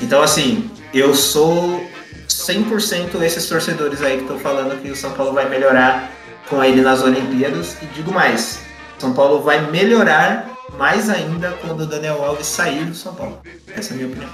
Então, 0.00 0.22
assim, 0.22 0.70
eu 0.94 1.16
sou 1.16 1.84
100% 2.28 3.20
esses 3.22 3.46
torcedores 3.46 4.00
aí 4.02 4.18
que 4.18 4.22
estão 4.22 4.38
falando 4.38 4.80
que 4.80 4.88
o 4.88 4.94
São 4.94 5.10
Paulo 5.10 5.32
vai 5.32 5.48
melhorar 5.48 6.12
com 6.48 6.62
ele 6.62 6.80
nas 6.82 7.02
Olimpíadas. 7.02 7.76
E 7.82 7.86
digo 7.86 8.12
mais, 8.12 8.62
São 8.98 9.12
Paulo 9.12 9.42
vai 9.42 9.70
melhorar 9.70 10.50
mais 10.78 11.08
ainda 11.08 11.56
quando 11.62 11.80
o 11.82 11.86
Daniel 11.86 12.24
Alves 12.24 12.46
sair 12.46 12.84
do 12.84 12.94
São 12.94 13.14
Paulo. 13.14 13.38
Essa 13.74 13.92
é 13.92 13.94
a 13.94 13.96
minha 13.96 14.08
opinião. 14.08 14.30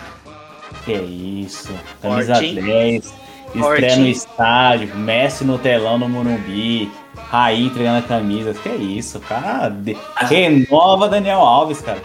Que 0.85 0.93
isso, 0.93 1.73
camisa 2.03 2.35
10, 2.35 3.15
Estreia 3.55 3.97
no 3.97 4.07
estádio, 4.07 4.97
Messi 4.97 5.45
no 5.45 5.59
telão 5.59 5.97
no 5.97 6.09
Morumbi, 6.09 6.91
Raí 7.31 7.67
entregando 7.67 7.99
a 7.99 8.03
camisa. 8.03 8.53
Que 8.53 8.69
é 8.69 8.77
isso, 8.77 9.21
cara. 9.21 9.75
Renova 10.17 11.09
Daniel 11.09 11.39
Alves, 11.39 11.81
cara. 11.81 12.03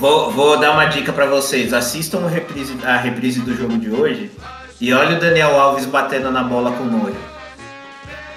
Vou, 0.00 0.30
vou 0.30 0.58
dar 0.58 0.72
uma 0.72 0.86
dica 0.86 1.12
para 1.12 1.26
vocês. 1.26 1.72
Assistam 1.74 2.24
a 2.24 2.28
reprise, 2.28 2.74
a 2.84 2.96
reprise 2.96 3.40
do 3.40 3.54
jogo 3.54 3.76
de 3.76 3.90
hoje 3.90 4.30
e 4.80 4.92
olha 4.92 5.16
o 5.16 5.20
Daniel 5.20 5.58
Alves 5.60 5.86
batendo 5.86 6.30
na 6.30 6.42
bola 6.42 6.72
com 6.72 6.84
o 6.84 6.90
Noia. 6.90 7.33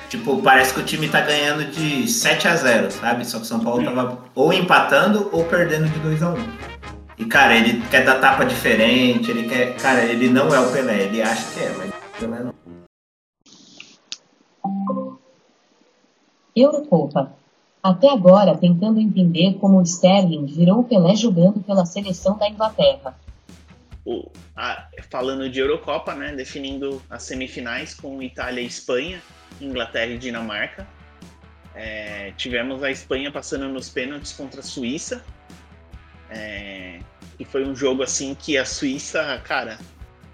Tipo, 0.09 0.41
parece 0.41 0.73
que 0.73 0.79
o 0.79 0.85
time 0.85 1.09
tá 1.09 1.19
ganhando 1.19 1.69
de 1.69 2.07
7 2.07 2.47
a 2.47 2.55
0 2.55 2.91
sabe? 2.91 3.25
Só 3.25 3.37
que 3.37 3.43
o 3.43 3.47
São 3.47 3.59
Paulo 3.59 3.83
tava 3.83 4.23
ou 4.33 4.53
empatando 4.53 5.29
ou 5.33 5.43
perdendo 5.43 5.89
de 5.89 5.99
2 5.99 6.23
a 6.23 6.29
1 6.29 6.35
E, 7.17 7.25
cara, 7.25 7.55
ele 7.55 7.81
quer 7.89 8.05
dar 8.05 8.19
tapa 8.19 8.45
diferente, 8.45 9.29
ele 9.29 9.49
quer. 9.49 9.75
Cara, 9.75 10.03
ele 10.03 10.29
não 10.29 10.53
é 10.53 10.59
o 10.59 10.71
Pelé, 10.71 11.03
ele 11.03 11.21
acha 11.21 11.43
que 11.53 11.59
é, 11.59 11.73
mas 11.77 11.97
Eurocopa. 16.55 17.33
Até 17.83 18.09
agora 18.09 18.57
tentando 18.57 18.99
entender 18.99 19.55
como 19.59 19.79
o 19.79 19.83
Sterling 19.83 20.45
virou 20.45 20.79
o 20.79 20.83
Pelé 20.83 21.15
jogando 21.15 21.59
pela 21.61 21.85
seleção 21.85 22.37
da 22.37 22.49
Inglaterra. 22.49 23.15
O, 24.05 24.29
a, 24.55 24.87
falando 25.09 25.49
de 25.49 25.59
Eurocopa, 25.59 26.15
né, 26.15 26.33
definindo 26.33 27.01
as 27.09 27.23
semifinais 27.23 27.93
com 27.93 28.21
Itália 28.21 28.61
e 28.61 28.65
Espanha, 28.65 29.21
Inglaterra 29.61 30.11
e 30.11 30.17
Dinamarca. 30.17 30.87
É, 31.75 32.33
tivemos 32.37 32.83
a 32.83 32.89
Espanha 32.89 33.31
passando 33.31 33.67
nos 33.69 33.89
pênaltis 33.89 34.33
contra 34.33 34.61
a 34.61 34.63
Suíça. 34.63 35.23
É, 36.29 36.99
e 37.39 37.45
foi 37.45 37.65
um 37.65 37.75
jogo 37.75 38.03
assim 38.03 38.35
que 38.35 38.57
a 38.57 38.65
Suíça, 38.65 39.39
cara, 39.43 39.77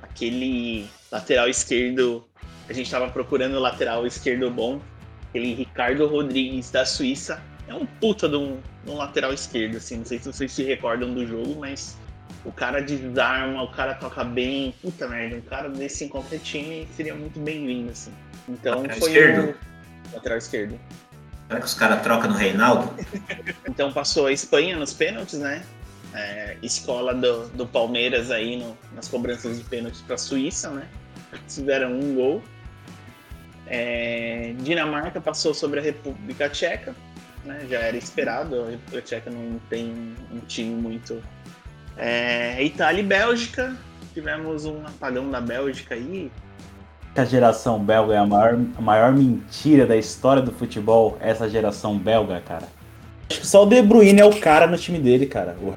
aquele 0.02 0.90
lateral 1.12 1.50
esquerdo, 1.50 2.28
a 2.70 2.74
gente 2.74 2.86
estava 2.86 3.10
procurando 3.10 3.56
o 3.56 3.60
lateral 3.60 4.08
esquerdo 4.08 4.50
bom, 4.50 4.82
aquele 5.30 5.54
Ricardo 5.54 6.08
Rodrigues 6.08 6.72
da 6.72 6.86
Suíça, 6.86 7.44
é 7.68 7.74
um 7.74 7.86
puta 7.86 8.30
de 8.30 8.36
um, 8.36 8.60
de 8.84 8.92
um 8.92 8.96
lateral 8.96 9.34
esquerdo, 9.34 9.78
assim, 9.78 9.98
não 9.98 10.06
sei 10.06 10.20
se 10.20 10.26
vocês 10.32 10.52
se 10.52 10.64
recordam 10.64 11.14
do 11.14 11.26
jogo, 11.26 11.60
mas 11.60 11.98
o 12.46 12.52
cara 12.52 12.82
desarma, 12.82 13.64
o 13.64 13.72
cara 13.72 13.94
toca 13.96 14.24
bem, 14.24 14.74
puta 14.82 15.08
merda, 15.08 15.38
um 15.38 15.42
cara 15.42 15.70
desse 15.70 16.06
em 16.06 16.10
qualquer 16.10 16.40
time 16.40 16.88
seria 16.96 17.16
muito 17.16 17.40
bem-vindo, 17.40 17.92
assim. 17.92 18.12
Então 18.48 18.78
lateral 18.78 18.98
foi 18.98 19.10
esquerdo. 19.10 19.58
o 20.12 20.16
lateral 20.16 20.38
esquerdo. 20.38 20.80
Será 21.48 21.60
que 21.60 21.66
os 21.66 21.74
caras 21.74 22.02
trocam 22.02 22.32
no 22.32 22.38
Reinaldo? 22.38 22.94
então 23.68 23.92
passou 23.92 24.28
a 24.28 24.32
Espanha 24.32 24.78
nos 24.78 24.94
pênaltis, 24.94 25.40
né? 25.40 25.64
é, 26.14 26.58
escola 26.62 27.14
do, 27.14 27.48
do 27.50 27.68
Palmeiras 27.68 28.32
aí 28.32 28.58
no, 28.58 28.78
nas 28.94 29.08
cobranças 29.08 29.58
de 29.58 29.64
pênaltis 29.64 30.02
para 30.02 30.16
a 30.16 30.18
Suíça, 30.18 30.70
né? 30.70 30.88
Tiveram 31.48 31.92
um 31.92 32.16
gol. 32.16 32.44
É, 33.66 34.54
Dinamarca 34.60 35.20
passou 35.20 35.54
sobre 35.54 35.80
a 35.80 35.84
República 35.84 36.50
Tcheca, 36.50 36.96
né? 37.44 37.66
Já 37.70 37.80
era 37.80 37.98
esperado, 37.98 38.64
a 38.64 38.70
República 38.70 39.02
Tcheca 39.02 39.32
não 39.32 39.60
tem 39.70 40.16
um 40.32 40.40
time 40.42 40.76
muito. 40.76 41.22
É, 41.98 42.64
Itália 42.64 43.02
e 43.02 43.06
Bélgica, 43.06 43.76
tivemos 44.14 44.66
um 44.66 44.86
apagão 44.86 45.30
da 45.30 45.40
Bélgica 45.40 45.96
aí. 45.96 46.32
A 47.16 47.26
geração 47.26 47.80
belga 47.80 48.16
é 48.16 48.18
a 48.18 48.26
maior, 48.26 48.60
a 48.76 48.82
maior 48.82 49.12
mentira 49.12 49.86
da 49.86 49.96
história 49.96 50.42
do 50.42 50.52
futebol, 50.52 51.18
essa 51.22 51.48
geração 51.48 51.98
belga, 51.98 52.42
cara. 52.42 52.68
Acho 53.30 53.42
que 53.42 53.48
só 53.48 53.64
o 53.64 53.66
De 53.66 53.82
Bruyne 53.82 54.20
é 54.20 54.26
o 54.26 54.40
cara 54.40 54.66
no 54.66 54.78
time 54.78 55.00
dele, 55.00 55.28
cara. 55.28 55.56
O 55.62 55.76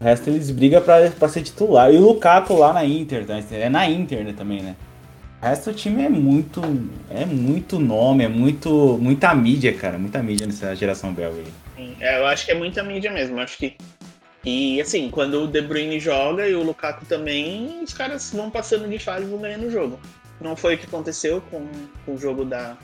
resto 0.00 0.30
eles 0.30 0.50
brigam 0.50 0.82
pra, 0.82 1.10
pra 1.10 1.28
ser 1.28 1.42
titular. 1.42 1.92
E 1.92 1.96
o 1.96 2.00
Lukaku 2.00 2.54
lá 2.54 2.72
na 2.72 2.84
Inter, 2.84 3.26
né? 3.26 3.44
é 3.50 3.68
na 3.68 3.88
Inter 3.88 4.24
né, 4.24 4.34
também, 4.36 4.62
né? 4.62 4.76
O 5.40 5.44
resto 5.44 5.70
do 5.70 5.76
time 5.76 6.02
é 6.02 6.08
muito. 6.08 6.60
É 7.10 7.24
muito 7.24 7.78
nome, 7.78 8.24
é 8.24 8.28
muito. 8.28 8.98
muita 9.00 9.34
mídia, 9.34 9.72
cara. 9.74 9.98
Muita 9.98 10.22
mídia 10.22 10.46
nessa 10.46 10.74
geração 10.74 11.12
belga 11.12 11.38
aí. 11.76 11.94
É, 12.00 12.18
eu 12.18 12.26
acho 12.26 12.46
que 12.46 12.52
é 12.52 12.54
muita 12.54 12.82
mídia 12.82 13.10
mesmo. 13.12 13.36
Eu 13.36 13.42
acho 13.42 13.58
que. 13.58 13.76
E 14.46 14.80
assim, 14.80 15.10
quando 15.10 15.42
o 15.42 15.46
De 15.48 15.60
Bruyne 15.60 15.98
joga 15.98 16.48
e 16.48 16.54
o 16.54 16.62
Lukaku 16.62 17.04
também, 17.04 17.82
os 17.82 17.92
caras 17.92 18.30
vão 18.32 18.48
passando 18.48 18.88
de 18.88 18.96
fase 18.96 19.24
e 19.24 19.28
vão 19.28 19.40
ganhando 19.40 19.66
o 19.66 19.70
jogo. 19.70 19.98
Não 20.40 20.54
foi 20.54 20.76
o 20.76 20.78
que 20.78 20.86
aconteceu 20.86 21.40
com, 21.50 21.66
com 22.04 22.14
o 22.14 22.18
jogo 22.18 22.44
da, 22.44 22.76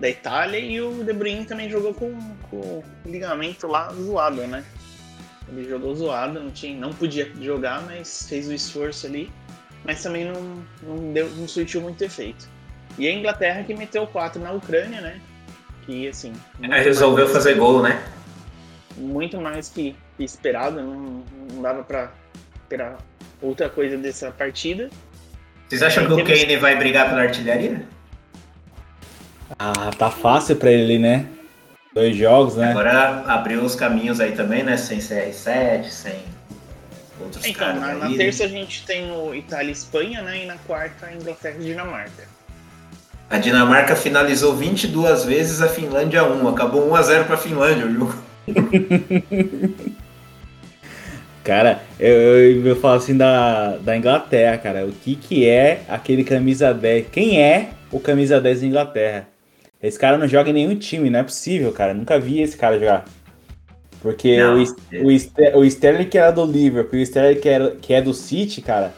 da 0.00 0.08
Itália 0.08 0.58
e 0.58 0.80
o 0.80 1.04
De 1.04 1.12
Bruyne 1.12 1.44
também 1.44 1.70
jogou 1.70 1.94
com, 1.94 2.12
com 2.50 2.56
o 2.56 2.84
ligamento 3.04 3.68
lá 3.68 3.92
zoado, 3.92 4.42
né? 4.48 4.64
Ele 5.48 5.68
jogou 5.68 5.94
zoado, 5.94 6.40
não, 6.40 6.50
tinha, 6.50 6.76
não 6.76 6.92
podia 6.92 7.30
jogar, 7.40 7.82
mas 7.82 8.26
fez 8.28 8.48
o 8.48 8.52
esforço 8.52 9.06
ali. 9.06 9.30
Mas 9.84 10.02
também 10.02 10.24
não, 10.24 10.64
não, 10.82 11.12
deu, 11.12 11.30
não 11.36 11.46
surtiu 11.46 11.80
muito 11.80 12.02
efeito. 12.02 12.48
E 12.98 13.06
a 13.06 13.12
Inglaterra 13.12 13.62
que 13.62 13.72
meteu 13.72 14.08
4 14.08 14.42
na 14.42 14.50
Ucrânia, 14.50 15.00
né? 15.00 15.20
Que 15.82 16.08
assim. 16.08 16.32
É, 16.60 16.80
resolveu 16.82 17.26
mais, 17.26 17.36
fazer 17.36 17.54
gol, 17.54 17.80
né? 17.80 18.02
Muito 18.96 19.40
mais 19.40 19.68
que 19.68 19.94
esperado, 20.24 20.80
não, 20.80 21.24
não 21.52 21.62
dava 21.62 21.82
pra 21.82 22.10
esperar 22.62 22.96
outra 23.40 23.68
coisa 23.68 23.96
dessa 23.96 24.30
partida. 24.30 24.90
Vocês 25.68 25.82
acham 25.82 26.04
é, 26.04 26.06
que 26.06 26.12
o 26.12 26.24
Kane 26.24 26.56
vai 26.56 26.76
brigar 26.76 27.08
pela 27.08 27.22
artilharia? 27.22 27.82
Ah, 29.58 29.90
tá 29.96 30.10
fácil 30.10 30.56
pra 30.56 30.70
ele, 30.70 30.98
né? 30.98 31.26
Dois 31.94 32.16
jogos, 32.16 32.56
né? 32.56 32.70
Agora 32.70 33.24
abriu 33.26 33.62
os 33.62 33.74
caminhos 33.74 34.20
aí 34.20 34.32
também, 34.32 34.62
né? 34.62 34.76
Sem 34.76 34.98
CR7, 34.98 35.84
sem 35.84 36.14
outros 37.20 37.44
então, 37.44 37.60
caras. 37.60 37.80
Na, 37.80 37.94
na 37.94 38.16
terça 38.16 38.44
a 38.44 38.48
gente 38.48 38.84
tem 38.84 39.10
o 39.10 39.34
Itália 39.34 39.70
e 39.70 39.72
Espanha, 39.72 40.22
né? 40.22 40.44
E 40.44 40.46
na 40.46 40.56
quarta 40.58 41.10
Inglaterra 41.12 41.56
e 41.58 41.64
Dinamarca. 41.64 42.28
A 43.28 43.38
Dinamarca 43.38 43.96
finalizou 43.96 44.54
22 44.54 45.24
vezes, 45.24 45.60
a 45.60 45.68
Finlândia 45.68 46.22
1. 46.24 46.48
Acabou 46.48 46.88
1x0 46.92 47.24
pra 47.24 47.36
Finlândia 47.36 47.86
o 47.86 47.92
jogo. 47.92 48.14
cara, 51.46 51.80
eu, 52.00 52.10
eu, 52.10 52.66
eu, 52.66 52.76
falo 52.76 52.96
assim 52.96 53.16
da, 53.16 53.76
da 53.76 53.96
Inglaterra, 53.96 54.58
cara. 54.58 54.84
O 54.84 54.90
que, 54.90 55.14
que 55.14 55.48
é 55.48 55.82
aquele 55.88 56.24
camisa 56.24 56.74
10? 56.74 57.06
Quem 57.12 57.40
é 57.40 57.70
o 57.92 58.00
camisa 58.00 58.40
10 58.40 58.62
da 58.62 58.66
Inglaterra? 58.66 59.28
Esse 59.80 59.96
cara 59.96 60.18
não 60.18 60.26
joga 60.26 60.50
em 60.50 60.54
nenhum 60.54 60.74
time, 60.74 61.08
não 61.08 61.20
é 61.20 61.22
possível, 61.22 61.70
cara. 61.70 61.94
Nunca 61.94 62.18
vi 62.18 62.40
esse 62.40 62.56
cara 62.56 62.78
jogar. 62.78 63.04
Porque 64.02 64.36
Não, 64.36 64.58
o, 64.58 65.06
o, 65.06 65.18
Ster- 65.18 65.56
o 65.56 65.64
Sterling 65.64 66.08
que 66.08 66.18
era 66.18 66.32
do 66.32 66.44
Liverpool 66.44 66.98
e 66.98 67.02
o 67.02 67.04
Sterling 67.04 67.40
que, 67.40 67.48
era, 67.48 67.70
que 67.70 67.94
é 67.94 68.02
do 68.02 68.12
City, 68.12 68.60
cara, 68.60 68.92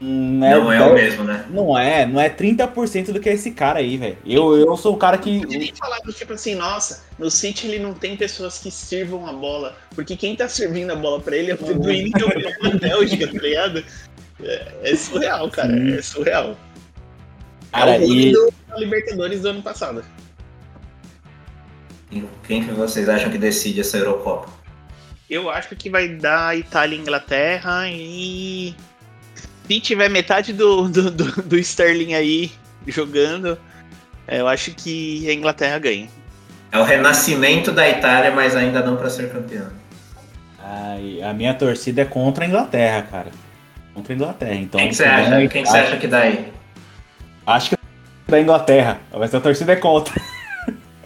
não 0.00 0.46
é, 0.46 0.50
Não 0.54 0.72
é 0.72 0.82
o 0.86 0.94
mesmo, 0.94 1.24
né? 1.24 1.46
Não 1.50 1.78
é, 1.78 2.06
não 2.06 2.20
é 2.20 2.28
30% 2.28 3.12
do 3.12 3.20
que 3.20 3.28
é 3.28 3.32
esse 3.32 3.50
cara 3.50 3.78
aí, 3.78 3.96
velho. 3.96 4.18
Eu, 4.24 4.56
eu 4.56 4.76
sou 4.76 4.94
um 4.94 4.98
cara 4.98 5.16
que. 5.18 5.40
pode 5.40 5.58
nem 5.58 5.74
falar 5.74 5.98
do 6.00 6.12
tipo 6.12 6.32
assim, 6.32 6.54
nossa, 6.54 7.04
no 7.18 7.30
City 7.30 7.66
ele 7.66 7.78
não 7.78 7.94
tem 7.94 8.16
pessoas 8.16 8.58
que 8.58 8.70
sirvam 8.70 9.26
a 9.26 9.32
bola. 9.32 9.76
Porque 9.94 10.16
quem 10.16 10.36
tá 10.36 10.48
servindo 10.48 10.90
a 10.92 10.96
bola 10.96 11.20
pra 11.20 11.36
ele 11.36 11.50
é 11.50 11.54
o 11.54 11.74
Bruyne 11.78 12.12
que 12.12 12.22
é 12.22 12.26
o 12.26 12.78
Bélgica, 12.78 13.26
tá 13.26 13.38
ligado? 13.38 13.84
É, 14.42 14.72
é 14.82 14.96
surreal, 14.96 15.50
cara. 15.50 15.72
Sim. 15.72 15.94
É 15.94 16.02
surreal. 16.02 16.56
Cara, 17.72 17.96
é 17.96 18.00
o 18.00 18.04
e- 18.04 18.32
do 18.32 18.52
Libertadores 18.76 19.42
do 19.42 19.48
ano 19.48 19.62
passado. 19.62 20.04
E 22.10 22.24
Quem 22.46 22.64
que 22.64 22.72
vocês 22.72 23.08
acham 23.08 23.30
que 23.30 23.38
decide 23.38 23.80
essa 23.80 23.96
Eurocopa? 23.96 24.50
Eu 25.28 25.48
acho 25.48 25.76
que 25.76 25.88
vai 25.88 26.08
dar 26.08 26.58
Itália 26.58 26.96
e 26.96 27.00
Inglaterra 27.00 27.88
e. 27.88 28.74
Se 29.70 29.78
tiver 29.78 30.10
metade 30.10 30.52
do, 30.52 30.88
do, 30.88 31.12
do, 31.12 31.42
do 31.42 31.56
Sterling 31.56 32.14
aí 32.14 32.50
jogando, 32.88 33.56
é, 34.26 34.40
eu 34.40 34.48
acho 34.48 34.72
que 34.72 35.30
a 35.30 35.32
Inglaterra 35.32 35.78
ganha. 35.78 36.08
É 36.72 36.78
o 36.80 36.82
renascimento 36.82 37.70
da 37.70 37.88
Itália, 37.88 38.32
mas 38.32 38.56
ainda 38.56 38.82
não 38.82 38.96
para 38.96 39.08
ser 39.08 39.30
campeão. 39.30 39.68
Ai, 40.58 41.22
a 41.22 41.32
minha 41.32 41.54
torcida 41.54 42.02
é 42.02 42.04
contra 42.04 42.44
a 42.44 42.48
Inglaterra, 42.48 43.06
cara. 43.08 43.30
Contra 43.94 44.12
a 44.12 44.16
Inglaterra. 44.16 44.54
Então, 44.54 44.80
Quem 44.80 44.88
que 44.88 44.96
você 44.96 45.04
acha? 45.04 45.36
a 45.36 45.46
Quem 45.46 45.62
que 45.62 45.68
você 45.68 45.78
acha 45.78 45.96
que 45.98 46.06
dá 46.08 46.18
aí? 46.18 46.52
Acho 47.46 47.68
que 47.68 47.76
é 47.76 48.30
da 48.32 48.40
Inglaterra, 48.40 48.98
mas 49.16 49.32
a 49.32 49.40
torcida 49.40 49.74
é 49.74 49.76
contra. 49.76 50.20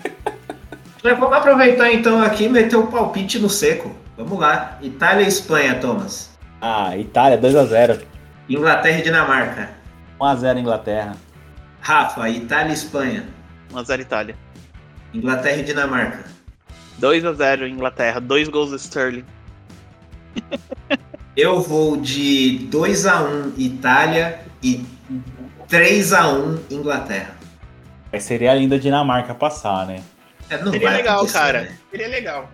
Vamos 1.05 1.33
aproveitar 1.35 1.93
então 1.93 2.23
aqui 2.23 2.45
e 2.45 2.49
meter 2.49 2.77
o 2.77 2.87
palpite 2.87 3.39
no 3.39 3.51
seco. 3.51 3.95
Vamos 4.17 4.39
lá. 4.39 4.79
Itália 4.81 5.23
e 5.23 5.29
Espanha, 5.29 5.75
Thomas. 5.75 6.31
Ah, 6.63 6.97
Itália, 6.97 7.37
2x0. 7.37 8.14
Inglaterra 8.49 8.99
e 8.99 9.03
Dinamarca. 9.03 9.71
1x0 10.21 10.59
Inglaterra. 10.59 11.17
Rafa, 11.81 12.29
Itália 12.29 12.71
e 12.71 12.75
Espanha. 12.75 13.27
1x0 13.73 14.01
Itália. 14.01 14.37
Inglaterra 15.13 15.57
e 15.57 15.63
Dinamarca. 15.63 16.25
2x0 17.01 17.69
Inglaterra, 17.69 18.21
dois 18.21 18.49
gols 18.49 18.71
do 18.71 18.77
Sterling. 18.77 19.25
Eu 21.37 21.61
vou 21.61 21.97
de 21.97 22.59
2 22.71 23.07
a 23.07 23.23
1 23.25 23.55
Itália 23.59 24.41
e 24.63 24.87
3 25.69 26.13
a 26.13 26.29
1 26.29 26.61
Inglaterra. 26.71 27.35
Mas 28.13 28.23
seria 28.23 28.55
lindo 28.55 28.77
a 28.77 28.79
Dinamarca 28.79 29.35
passar, 29.35 29.85
né? 29.87 30.05
É, 30.49 30.63
não 30.63 30.71
Seria 30.71 30.91
legal, 30.91 31.27
cara. 31.27 31.63
né? 31.63 31.79
Seria 31.91 32.09
legal. 32.09 32.49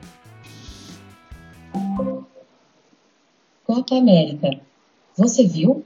Copa 3.64 3.96
América. 3.96 4.60
Você 5.20 5.46
viu? 5.46 5.84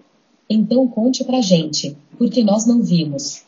Então 0.48 0.86
conte 0.86 1.24
pra 1.24 1.40
gente, 1.40 1.98
porque 2.16 2.44
nós 2.44 2.66
não 2.66 2.80
vimos. 2.80 3.42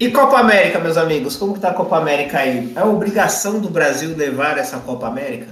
E 0.00 0.10
Copa 0.10 0.38
América, 0.38 0.78
meus 0.78 0.96
amigos? 0.96 1.36
Como 1.36 1.52
que 1.52 1.60
tá 1.60 1.68
a 1.68 1.74
Copa 1.74 1.98
América 1.98 2.38
aí? 2.38 2.72
É 2.74 2.82
obrigação 2.82 3.60
do 3.60 3.68
Brasil 3.68 4.16
levar 4.16 4.56
essa 4.56 4.80
Copa 4.80 5.08
América? 5.08 5.48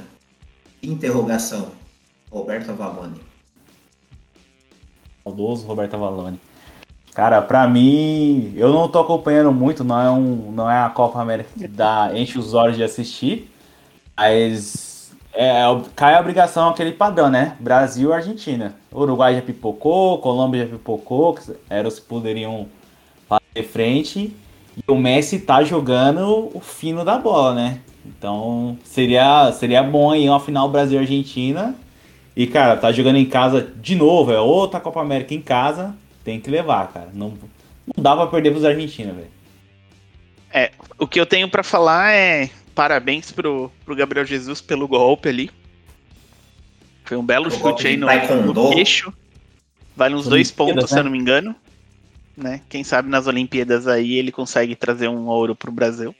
Interrogação. 0.82 1.68
Roberto 2.30 2.70
Avalone. 2.70 3.20
Saudoso 5.22 5.66
Roberto 5.66 5.94
Avalone. 5.96 6.40
Cara, 7.12 7.42
pra 7.42 7.68
mim, 7.68 8.54
eu 8.56 8.72
não 8.72 8.88
tô 8.88 9.00
acompanhando 9.00 9.52
muito, 9.52 9.84
não 9.84 10.00
é, 10.00 10.10
um, 10.10 10.50
não 10.50 10.70
é 10.70 10.78
a 10.78 10.88
Copa 10.88 11.20
América 11.20 11.50
que 11.58 11.68
dá, 11.68 12.10
enche 12.14 12.38
os 12.38 12.54
olhos 12.54 12.78
de 12.78 12.82
assistir, 12.82 13.52
mas 14.16 14.89
é, 15.32 15.62
cai 15.94 16.14
a 16.14 16.20
obrigação 16.20 16.68
aquele 16.68 16.92
padrão, 16.92 17.30
né? 17.30 17.56
Brasil 17.60 18.12
Argentina. 18.12 18.74
Uruguai 18.92 19.34
já 19.34 19.42
pipocou, 19.42 20.18
Colômbia 20.18 20.64
já 20.64 20.72
pipocou, 20.72 21.38
eram 21.68 21.88
os 21.88 21.98
que 21.98 22.06
poderiam 22.06 22.66
fazer 23.28 23.68
frente, 23.68 24.36
e 24.76 24.90
o 24.90 24.96
Messi 24.96 25.38
tá 25.40 25.62
jogando 25.62 26.50
o 26.54 26.60
fino 26.60 27.04
da 27.04 27.18
bola, 27.18 27.54
né? 27.54 27.80
Então 28.04 28.78
seria, 28.84 29.52
seria 29.52 29.82
bom 29.82 30.10
aí 30.10 30.28
uma 30.28 30.40
final 30.40 30.68
Brasil 30.68 30.98
e 30.98 31.02
Argentina. 31.02 31.74
E, 32.34 32.46
cara, 32.46 32.76
tá 32.76 32.90
jogando 32.90 33.16
em 33.16 33.26
casa 33.26 33.72
de 33.76 33.94
novo, 33.94 34.32
é 34.32 34.40
outra 34.40 34.80
Copa 34.80 35.00
América 35.00 35.34
em 35.34 35.42
casa, 35.42 35.94
tem 36.24 36.40
que 36.40 36.50
levar, 36.50 36.88
cara. 36.92 37.08
Não, 37.12 37.34
não 37.86 38.02
dá 38.02 38.16
pra 38.16 38.26
perder 38.26 38.52
pros 38.52 38.64
argentinos, 38.64 39.14
velho. 39.14 39.40
O 40.98 41.06
que 41.06 41.18
eu 41.18 41.24
tenho 41.24 41.48
pra 41.48 41.62
falar 41.62 42.12
é 42.12 42.50
parabéns 42.80 43.30
pro, 43.30 43.70
pro 43.84 43.94
Gabriel 43.94 44.24
Jesus 44.24 44.62
pelo 44.62 44.88
golpe 44.88 45.28
ali. 45.28 45.50
Foi 47.04 47.14
um 47.14 47.22
belo 47.22 47.48
O 47.48 47.50
chute 47.50 47.86
aí 47.86 47.94
no, 47.98 48.06
no 48.54 48.70
queixo. 48.70 49.12
Vale 49.94 50.14
uns 50.14 50.26
dois 50.26 50.50
pontos, 50.50 50.88
se 50.88 50.94
né? 50.94 51.00
eu 51.00 51.04
não 51.04 51.10
me 51.10 51.18
engano. 51.18 51.54
Né? 52.34 52.62
Quem 52.70 52.82
sabe 52.82 53.10
nas 53.10 53.26
Olimpíadas 53.26 53.86
aí 53.86 54.14
ele 54.14 54.32
consegue 54.32 54.74
trazer 54.74 55.08
um 55.08 55.26
ouro 55.26 55.54
pro 55.54 55.70
Brasil. 55.70 56.14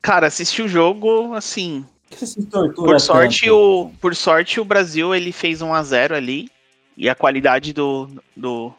Cara, 0.00 0.28
assisti 0.28 0.62
o 0.62 0.68
jogo, 0.68 1.34
assim, 1.34 1.84
Por 2.76 3.00
se 3.00 3.06
sorte, 3.06 3.46
tanto? 3.46 3.56
o, 3.56 3.90
por 4.00 4.14
sorte 4.14 4.60
o 4.60 4.64
Brasil 4.64 5.12
ele 5.12 5.32
fez 5.32 5.62
1 5.62 5.74
a 5.74 5.82
0 5.82 6.14
ali 6.14 6.48
e 6.96 7.08
a 7.08 7.14
qualidade 7.16 7.72
do, 7.72 8.08
do 8.36 8.72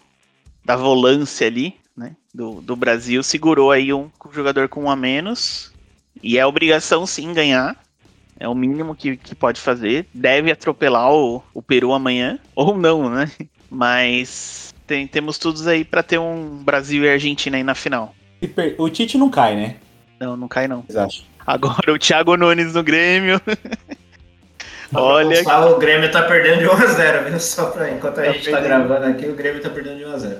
da 0.63 0.77
volância 0.77 1.47
ali, 1.47 1.75
né, 1.97 2.15
do, 2.33 2.61
do 2.61 2.77
Brasil 2.77 3.21
segurou 3.23 3.71
aí 3.71 3.91
um 3.91 4.09
jogador 4.31 4.69
com 4.69 4.85
um 4.85 4.89
a 4.89 4.95
menos 4.95 5.72
e 6.21 6.37
é 6.37 6.45
obrigação 6.45 7.05
sim 7.05 7.33
ganhar. 7.33 7.75
É 8.39 8.47
o 8.47 8.55
mínimo 8.55 8.95
que, 8.95 9.15
que 9.15 9.33
pode 9.35 9.61
fazer. 9.61 10.05
Deve 10.13 10.51
atropelar 10.51 11.11
o, 11.13 11.41
o 11.53 11.61
Peru 11.61 11.93
amanhã 11.93 12.39
ou 12.55 12.77
não, 12.77 13.09
né? 13.09 13.31
Mas 13.69 14.73
tem, 14.85 15.07
temos 15.07 15.37
todos 15.37 15.65
aí 15.67 15.83
pra 15.85 16.03
ter 16.03 16.17
um 16.19 16.61
Brasil 16.63 17.03
e 17.03 17.09
Argentina 17.09 17.57
aí 17.57 17.63
na 17.63 17.75
final. 17.75 18.13
O 18.77 18.89
Tite 18.89 19.17
não 19.17 19.29
cai, 19.29 19.55
né? 19.55 19.75
Não, 20.19 20.35
não 20.35 20.47
cai 20.47 20.67
não. 20.67 20.83
Acham? 20.89 21.23
Agora 21.45 21.93
o 21.93 21.97
Thiago 21.99 22.35
Nunes 22.35 22.73
no 22.73 22.83
Grêmio. 22.83 23.39
Olha 24.93 25.41
o 25.69 25.77
Grêmio 25.79 26.11
tá 26.11 26.21
perdendo 26.23 26.59
de 26.59 26.65
1x0, 26.65 27.23
viu? 27.29 27.39
Só 27.39 27.67
pra 27.71 27.89
enquanto 27.91 28.19
a 28.19 28.23
Tá 28.23 28.31
gente 28.31 28.45
tá 28.51 28.57
perdendo. 28.61 28.87
gravando 28.87 29.05
aqui, 29.07 29.25
o 29.27 29.33
Grêmio 29.35 29.61
tá 29.61 29.69
perdendo 29.69 29.97
de 29.97 30.03
1x0. 30.03 30.37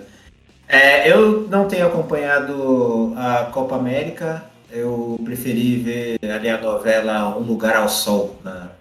É, 0.68 1.12
eu 1.12 1.48
não 1.50 1.68
tenho 1.68 1.88
acompanhado 1.88 3.14
a 3.18 3.46
Copa 3.46 3.76
América. 3.76 4.44
Eu 4.76 5.20
preferi 5.24 5.76
ver 5.78 6.20
ali 6.32 6.50
a 6.50 6.60
novela 6.60 7.38
Um 7.38 7.42
Lugar 7.42 7.76
ao 7.76 7.88
Sol. 7.88 8.36
Na... 8.44 8.72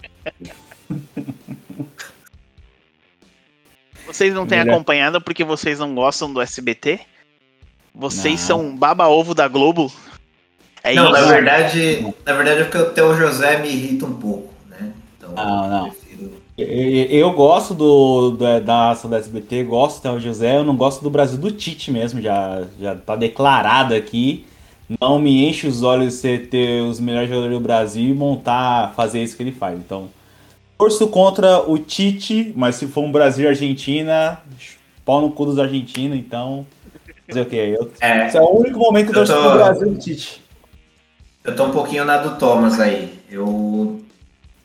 Vocês 4.06 4.32
não 4.34 4.46
têm 4.46 4.58
Melhor. 4.60 4.74
acompanhado 4.74 5.20
porque 5.20 5.44
vocês 5.44 5.78
não 5.78 5.94
gostam 5.94 6.32
do 6.32 6.40
SBT? 6.40 7.00
Vocês 7.94 8.40
Não. 8.40 8.46
são 8.46 8.76
baba-ovo 8.76 9.34
da 9.34 9.46
Globo? 9.48 9.92
É 10.82 10.94
não, 10.94 11.04
isso. 11.04 11.12
na 11.12 11.20
verdade, 11.32 12.14
na 12.24 12.32
verdade 12.32 12.60
é 12.62 12.64
porque 12.64 12.78
o 12.78 12.90
Teu 12.90 13.14
José 13.16 13.58
me 13.58 13.68
irrita 13.68 14.06
um 14.06 14.14
pouco, 14.14 14.52
né? 14.68 14.92
Então 15.18 15.32
Não, 15.34 15.68
não. 15.68 15.86
eu 15.88 15.92
prefiro. 15.92 16.32
Eu, 16.58 16.66
eu 17.28 17.32
gosto 17.32 17.74
do, 17.74 18.30
do- 18.30 18.60
da 18.62 18.90
ação 18.90 19.08
da 19.10 19.18
SBT, 19.18 19.62
gosto 19.64 20.02
do 20.10 20.18
José, 20.20 20.56
eu 20.56 20.64
não 20.64 20.74
gosto 20.76 21.02
do 21.02 21.10
Brasil 21.10 21.38
do 21.38 21.50
Tite 21.52 21.90
mesmo, 21.90 22.20
já, 22.20 22.64
já 22.80 22.94
tá 22.96 23.14
declarado 23.14 23.94
aqui. 23.94 24.46
Não 25.00 25.18
me 25.18 25.48
enche 25.48 25.66
os 25.66 25.82
olhos 25.82 26.14
você 26.14 26.38
ter 26.38 26.82
os 26.82 26.98
melhores 27.00 27.28
jogadores 27.28 27.56
do 27.56 27.62
Brasil 27.62 28.10
e 28.10 28.14
montar, 28.14 28.92
fazer 28.94 29.22
isso 29.22 29.36
que 29.36 29.42
ele 29.42 29.52
faz. 29.52 29.78
Então, 29.78 30.08
torço 30.78 31.06
contra 31.08 31.60
o 31.68 31.78
Tite, 31.78 32.52
mas 32.56 32.76
se 32.76 32.86
for 32.86 33.02
um 33.04 33.12
Brasil 33.12 33.44
e 33.44 33.48
Argentina, 33.48 34.40
pau 35.04 35.20
no 35.20 35.30
cu 35.30 35.46
dos 35.46 35.58
argentinos, 35.58 36.18
então. 36.18 36.66
Fazer 37.28 37.40
o 37.42 37.46
quê? 37.46 37.76
Eu, 37.78 37.90
É, 38.00 38.26
esse 38.26 38.36
é 38.36 38.40
o 38.40 38.58
único 38.58 38.78
momento 38.78 39.06
que 39.06 39.18
eu 39.18 39.24
torço 39.24 39.32
tô- 39.32 39.40
pro 39.40 39.52
Brasil 39.52 39.92
e 39.92 39.96
Tite. 39.98 40.42
Eu 41.44 41.56
tô 41.56 41.64
um 41.64 41.70
pouquinho 41.70 42.04
na 42.04 42.18
do 42.18 42.36
Thomas 42.38 42.78
aí. 42.78 43.18
Eu 43.30 44.00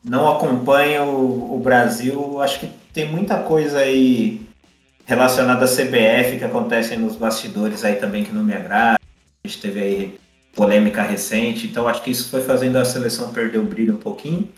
não 0.03 0.31
acompanho 0.31 1.03
o 1.05 1.55
o 1.55 1.59
Brasil. 1.59 2.39
Acho 2.41 2.59
que 2.59 2.69
tem 2.93 3.09
muita 3.11 3.37
coisa 3.37 3.79
aí 3.79 4.41
relacionada 5.05 5.65
à 5.65 5.67
CBF 5.67 6.37
que 6.37 6.43
acontece 6.43 6.95
nos 6.97 7.15
bastidores 7.15 7.83
aí 7.83 7.95
também 7.95 8.23
que 8.23 8.31
não 8.33 8.43
me 8.43 8.53
agrada. 8.53 8.97
A 9.47 9.49
gente 9.49 9.61
teve 9.61 9.79
aí 9.79 10.19
polêmica 10.53 11.01
recente, 11.01 11.67
então 11.67 11.87
acho 11.87 12.03
que 12.03 12.11
isso 12.11 12.29
foi 12.29 12.41
fazendo 12.41 12.75
a 12.75 12.83
seleção 12.83 13.31
perder 13.31 13.59
o 13.59 13.63
brilho 13.63 13.93
um 13.93 13.97
pouquinho. 13.97 14.49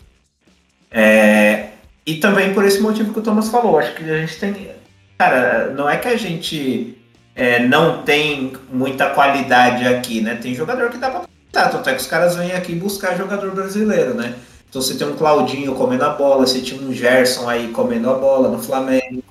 É, 0.90 1.68
e 2.04 2.16
também 2.16 2.52
por 2.52 2.64
esse 2.64 2.80
motivo 2.80 3.12
que 3.12 3.20
o 3.20 3.22
Thomas 3.22 3.48
falou. 3.48 3.78
Acho 3.78 3.94
que 3.94 4.02
a 4.02 4.18
gente 4.18 4.36
tem. 4.38 4.70
Cara, 5.16 5.70
não 5.70 5.88
é 5.88 5.96
que 5.96 6.08
a 6.08 6.16
gente 6.16 6.98
é, 7.36 7.60
não 7.60 8.02
tem 8.02 8.52
muita 8.72 9.10
qualidade 9.10 9.86
aqui, 9.86 10.20
né? 10.20 10.34
Tem 10.34 10.54
jogador 10.54 10.90
que 10.90 10.98
dá 10.98 11.08
pra 11.08 11.22
Tá, 11.52 11.68
tanto 11.68 11.88
é 11.88 11.94
que 11.94 12.00
os 12.00 12.06
caras 12.06 12.36
vêm 12.36 12.52
aqui 12.52 12.74
buscar 12.74 13.16
jogador 13.16 13.50
brasileiro, 13.52 14.14
né? 14.14 14.36
Então 14.68 14.80
você 14.80 14.94
tem 14.94 15.06
um 15.06 15.16
Claudinho 15.16 15.74
comendo 15.74 16.04
a 16.04 16.10
bola, 16.10 16.46
você 16.46 16.60
tinha 16.60 16.80
um 16.80 16.92
Gerson 16.92 17.48
aí 17.48 17.68
comendo 17.68 18.08
a 18.08 18.14
bola 18.14 18.48
no 18.48 18.62
Flamengo. 18.62 19.22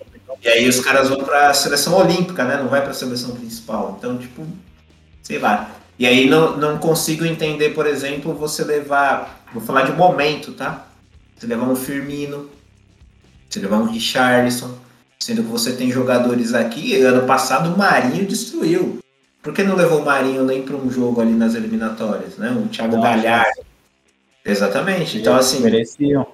E 0.41 0.47
aí 0.47 0.67
os 0.67 0.79
caras 0.79 1.09
vão 1.09 1.23
pra 1.23 1.53
seleção 1.53 1.97
olímpica, 1.97 2.43
né? 2.43 2.57
Não 2.57 2.67
vai 2.67 2.81
pra 2.81 2.93
seleção 2.93 3.35
principal. 3.35 3.95
Então, 3.97 4.17
tipo, 4.17 4.45
sei 5.21 5.39
lá. 5.39 5.71
E 5.97 6.05
aí 6.05 6.29
não, 6.29 6.57
não 6.57 6.77
consigo 6.77 7.25
entender, 7.25 7.71
por 7.71 7.85
exemplo, 7.85 8.33
você 8.33 8.63
levar. 8.63 9.43
Vou 9.53 9.61
falar 9.61 9.83
de 9.83 9.91
momento, 9.91 10.53
tá? 10.53 10.87
Você 11.37 11.47
levar 11.47 11.67
um 11.67 11.75
Firmino, 11.75 12.49
você 13.49 13.59
levar 13.59 13.77
um 13.77 13.85
Richarlison, 13.85 14.77
sendo 15.19 15.43
que 15.43 15.49
você 15.49 15.73
tem 15.73 15.91
jogadores 15.91 16.53
aqui. 16.53 17.01
Ano 17.01 17.25
passado 17.25 17.73
o 17.73 17.77
Marinho 17.77 18.25
destruiu. 18.25 18.99
Por 19.41 19.53
que 19.53 19.63
não 19.63 19.75
levou 19.75 20.01
o 20.01 20.05
Marinho 20.05 20.43
nem 20.43 20.61
para 20.61 20.75
um 20.75 20.91
jogo 20.91 21.21
ali 21.21 21.31
nas 21.31 21.55
eliminatórias, 21.55 22.37
né? 22.37 22.51
O 22.51 22.67
Thiago 22.67 23.01
Galhardo. 23.01 23.61
Exatamente. 24.45 25.17
Então, 25.17 25.35
assim. 25.35 25.59
Mereciam. 25.61 26.27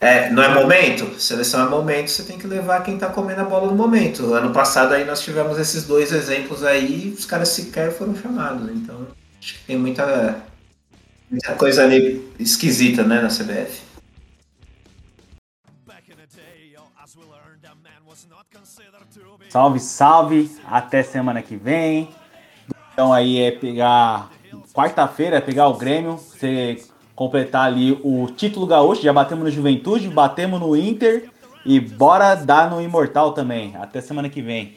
É, 0.00 0.28
não 0.30 0.42
é 0.42 0.52
momento? 0.52 1.18
Seleção 1.18 1.66
é 1.66 1.70
momento, 1.70 2.08
você 2.10 2.24
tem 2.24 2.38
que 2.38 2.46
levar 2.46 2.82
quem 2.82 2.98
tá 2.98 3.08
comendo 3.08 3.40
a 3.40 3.44
bola 3.44 3.68
no 3.68 3.74
momento. 3.74 4.34
Ano 4.34 4.52
passado 4.52 4.92
aí 4.92 5.04
nós 5.04 5.20
tivemos 5.22 5.58
esses 5.58 5.84
dois 5.84 6.12
exemplos 6.12 6.62
aí, 6.62 7.14
os 7.16 7.24
caras 7.24 7.48
sequer 7.48 7.90
foram 7.90 8.14
chamados. 8.14 8.70
Então, 8.70 9.06
acho 9.40 9.54
que 9.54 9.64
tem 9.64 9.78
muita, 9.78 10.42
muita 11.30 11.54
coisa 11.54 11.84
ali 11.84 12.30
esquisita, 12.38 13.02
né, 13.02 13.20
na 13.22 13.28
CBF. 13.28 13.82
Salve, 19.48 19.80
salve! 19.80 20.50
Até 20.66 21.02
semana 21.02 21.40
que 21.40 21.56
vem. 21.56 22.10
Então 22.92 23.12
aí 23.12 23.40
é 23.40 23.50
pegar 23.50 24.30
quarta-feira, 24.72 25.36
é 25.36 25.40
pegar 25.40 25.68
o 25.68 25.74
Grêmio, 25.74 26.16
você 26.16 26.82
completar 27.14 27.66
ali 27.66 27.98
o 28.02 28.26
título 28.26 28.66
gaúcho. 28.66 29.02
Já 29.02 29.12
batemos 29.12 29.44
no 29.44 29.50
Juventude, 29.50 30.08
batemos 30.08 30.60
no 30.60 30.76
Inter 30.76 31.28
e 31.64 31.80
bora 31.80 32.34
dar 32.34 32.70
no 32.70 32.80
Imortal 32.80 33.32
também. 33.32 33.74
Até 33.76 34.00
semana 34.00 34.28
que 34.28 34.42
vem. 34.42 34.76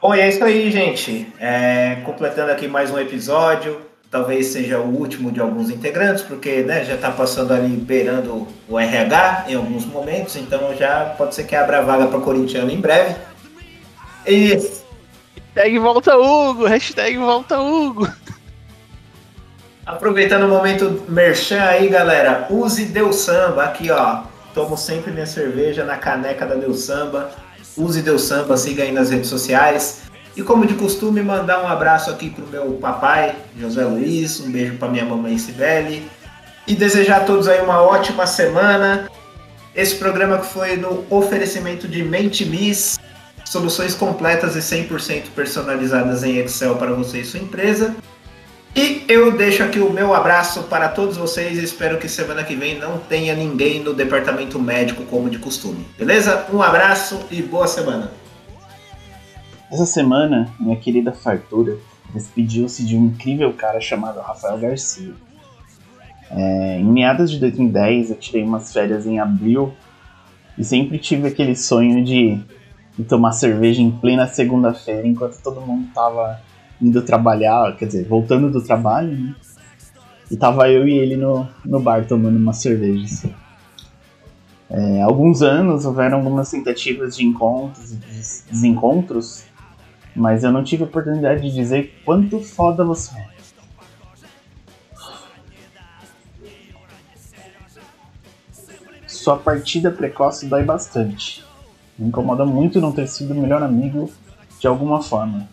Bom, 0.00 0.14
e 0.14 0.20
é 0.20 0.28
isso 0.28 0.44
aí, 0.44 0.70
gente. 0.70 1.32
É, 1.40 2.02
completando 2.04 2.52
aqui 2.52 2.68
mais 2.68 2.90
um 2.90 2.98
episódio. 2.98 3.80
Talvez 4.10 4.48
seja 4.48 4.78
o 4.78 4.96
último 4.96 5.32
de 5.32 5.40
alguns 5.40 5.70
integrantes, 5.70 6.22
porque 6.22 6.62
né, 6.62 6.84
já 6.84 6.94
está 6.94 7.10
passando 7.10 7.52
ali 7.52 7.74
beirando 7.74 8.46
o 8.68 8.78
RH 8.78 9.46
em 9.48 9.54
alguns 9.56 9.84
momentos, 9.86 10.36
então 10.36 10.72
já 10.76 11.14
pode 11.18 11.34
ser 11.34 11.44
que 11.44 11.56
abra 11.56 11.78
a 11.78 11.82
vaga 11.82 12.06
para 12.06 12.20
corintiano 12.20 12.70
em 12.70 12.80
breve. 12.80 13.16
E. 14.26 14.54
Hashtag 15.54 15.78
volta 15.78 16.16
Hugo! 16.16 16.66
Hashtag 16.66 17.16
volta 17.16 17.60
Hugo! 17.60 18.06
Aproveitando 19.86 20.44
o 20.44 20.48
momento 20.48 21.04
merchan 21.08 21.62
aí, 21.62 21.88
galera, 21.88 22.46
use 22.48 22.86
Deus 22.86 23.16
Samba. 23.16 23.64
Aqui, 23.64 23.90
ó. 23.90 24.22
Tomo 24.54 24.78
sempre 24.78 25.10
minha 25.12 25.26
cerveja 25.26 25.84
na 25.84 25.96
caneca 25.96 26.46
da 26.46 26.54
Deus 26.54 26.80
Samba. 26.80 27.30
Use 27.76 28.00
Deus 28.00 28.22
Samba, 28.22 28.56
siga 28.56 28.82
aí 28.82 28.92
nas 28.92 29.10
redes 29.10 29.28
sociais. 29.28 30.04
E 30.34 30.42
como 30.42 30.66
de 30.66 30.74
costume, 30.74 31.22
mandar 31.22 31.62
um 31.62 31.68
abraço 31.68 32.10
aqui 32.10 32.30
pro 32.30 32.46
meu 32.46 32.72
papai, 32.80 33.36
José 33.58 33.84
Luiz, 33.84 34.40
um 34.40 34.50
beijo 34.50 34.76
para 34.78 34.88
minha 34.88 35.04
mamãe 35.04 35.36
Sibeli. 35.36 36.08
E 36.66 36.74
desejar 36.74 37.18
a 37.18 37.24
todos 37.24 37.46
aí 37.46 37.60
uma 37.60 37.82
ótima 37.82 38.26
semana. 38.26 39.10
Esse 39.74 39.96
programa 39.96 40.38
que 40.38 40.46
foi 40.46 40.76
no 40.76 41.04
oferecimento 41.10 41.86
de 41.86 42.02
Mente 42.02 42.46
Miss, 42.46 42.98
soluções 43.44 43.94
completas 43.94 44.56
e 44.56 44.60
100% 44.60 45.24
personalizadas 45.34 46.24
em 46.24 46.38
Excel 46.38 46.76
para 46.76 46.92
você 46.92 47.20
e 47.20 47.24
sua 47.24 47.40
empresa. 47.40 47.94
E 48.76 49.04
eu 49.08 49.36
deixo 49.36 49.62
aqui 49.62 49.78
o 49.78 49.92
meu 49.92 50.12
abraço 50.12 50.64
para 50.64 50.88
todos 50.88 51.16
vocês. 51.16 51.58
Espero 51.58 51.96
que 51.96 52.08
semana 52.08 52.42
que 52.42 52.56
vem 52.56 52.76
não 52.76 52.98
tenha 52.98 53.32
ninguém 53.32 53.80
no 53.80 53.94
departamento 53.94 54.58
médico 54.58 55.04
como 55.04 55.30
de 55.30 55.38
costume. 55.38 55.86
Beleza? 55.96 56.46
Um 56.52 56.60
abraço 56.60 57.20
e 57.30 57.40
boa 57.40 57.68
semana. 57.68 58.10
Essa 59.70 59.86
semana, 59.86 60.52
minha 60.58 60.76
querida 60.76 61.12
Fartura 61.12 61.76
despediu-se 62.12 62.84
de 62.84 62.96
um 62.96 63.06
incrível 63.06 63.52
cara 63.52 63.80
chamado 63.80 64.20
Rafael 64.20 64.58
Garcia. 64.58 65.12
É, 66.30 66.80
em 66.80 66.84
meados 66.84 67.30
de 67.30 67.38
2010, 67.38 68.10
eu 68.10 68.16
tirei 68.16 68.42
umas 68.42 68.72
férias 68.72 69.06
em 69.06 69.20
abril 69.20 69.72
e 70.58 70.64
sempre 70.64 70.98
tive 70.98 71.28
aquele 71.28 71.54
sonho 71.54 72.04
de, 72.04 72.40
de 72.98 73.04
tomar 73.04 73.32
cerveja 73.32 73.80
em 73.80 73.92
plena 73.92 74.26
segunda-feira 74.26 75.06
enquanto 75.06 75.40
todo 75.40 75.60
mundo 75.60 75.86
tava 75.94 76.40
indo 76.80 77.02
trabalhar, 77.02 77.76
quer 77.76 77.86
dizer, 77.86 78.06
voltando 78.06 78.50
do 78.50 78.60
trabalho, 78.60 79.16
né? 79.16 79.34
E 80.30 80.36
tava 80.36 80.68
eu 80.70 80.88
e 80.88 80.96
ele 80.96 81.16
no, 81.16 81.46
no 81.64 81.78
bar 81.78 82.06
tomando 82.06 82.36
uma 82.36 82.52
cerveja. 82.52 83.04
Assim. 83.04 83.34
É, 84.70 85.02
alguns 85.02 85.42
anos 85.42 85.84
houveram 85.84 86.18
algumas 86.18 86.50
tentativas 86.50 87.16
de 87.16 87.24
encontros 87.24 87.92
e 87.92 87.96
desencontros, 88.50 89.44
mas 90.16 90.42
eu 90.42 90.50
não 90.50 90.64
tive 90.64 90.84
oportunidade 90.84 91.42
de 91.42 91.54
dizer 91.54 92.00
quanto 92.04 92.40
foda 92.40 92.84
você 92.84 93.16
é. 93.16 93.34
Sua 99.06 99.36
partida 99.36 99.90
precoce 99.90 100.46
dói 100.46 100.64
bastante. 100.64 101.44
Me 101.98 102.08
incomoda 102.08 102.44
muito 102.44 102.80
não 102.80 102.92
ter 102.92 103.06
sido 103.06 103.32
o 103.32 103.40
melhor 103.40 103.62
amigo 103.62 104.10
de 104.58 104.66
alguma 104.66 105.02
forma. 105.02 105.48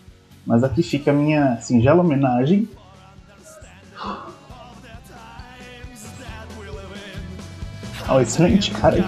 Mas 0.51 0.65
aqui 0.65 0.83
fica 0.83 1.11
a 1.11 1.13
minha 1.13 1.55
singela 1.61 2.01
homenagem. 2.01 2.67
Ao 8.05 8.19
excelente 8.19 8.69
cara 8.71 8.97
de 8.97 9.01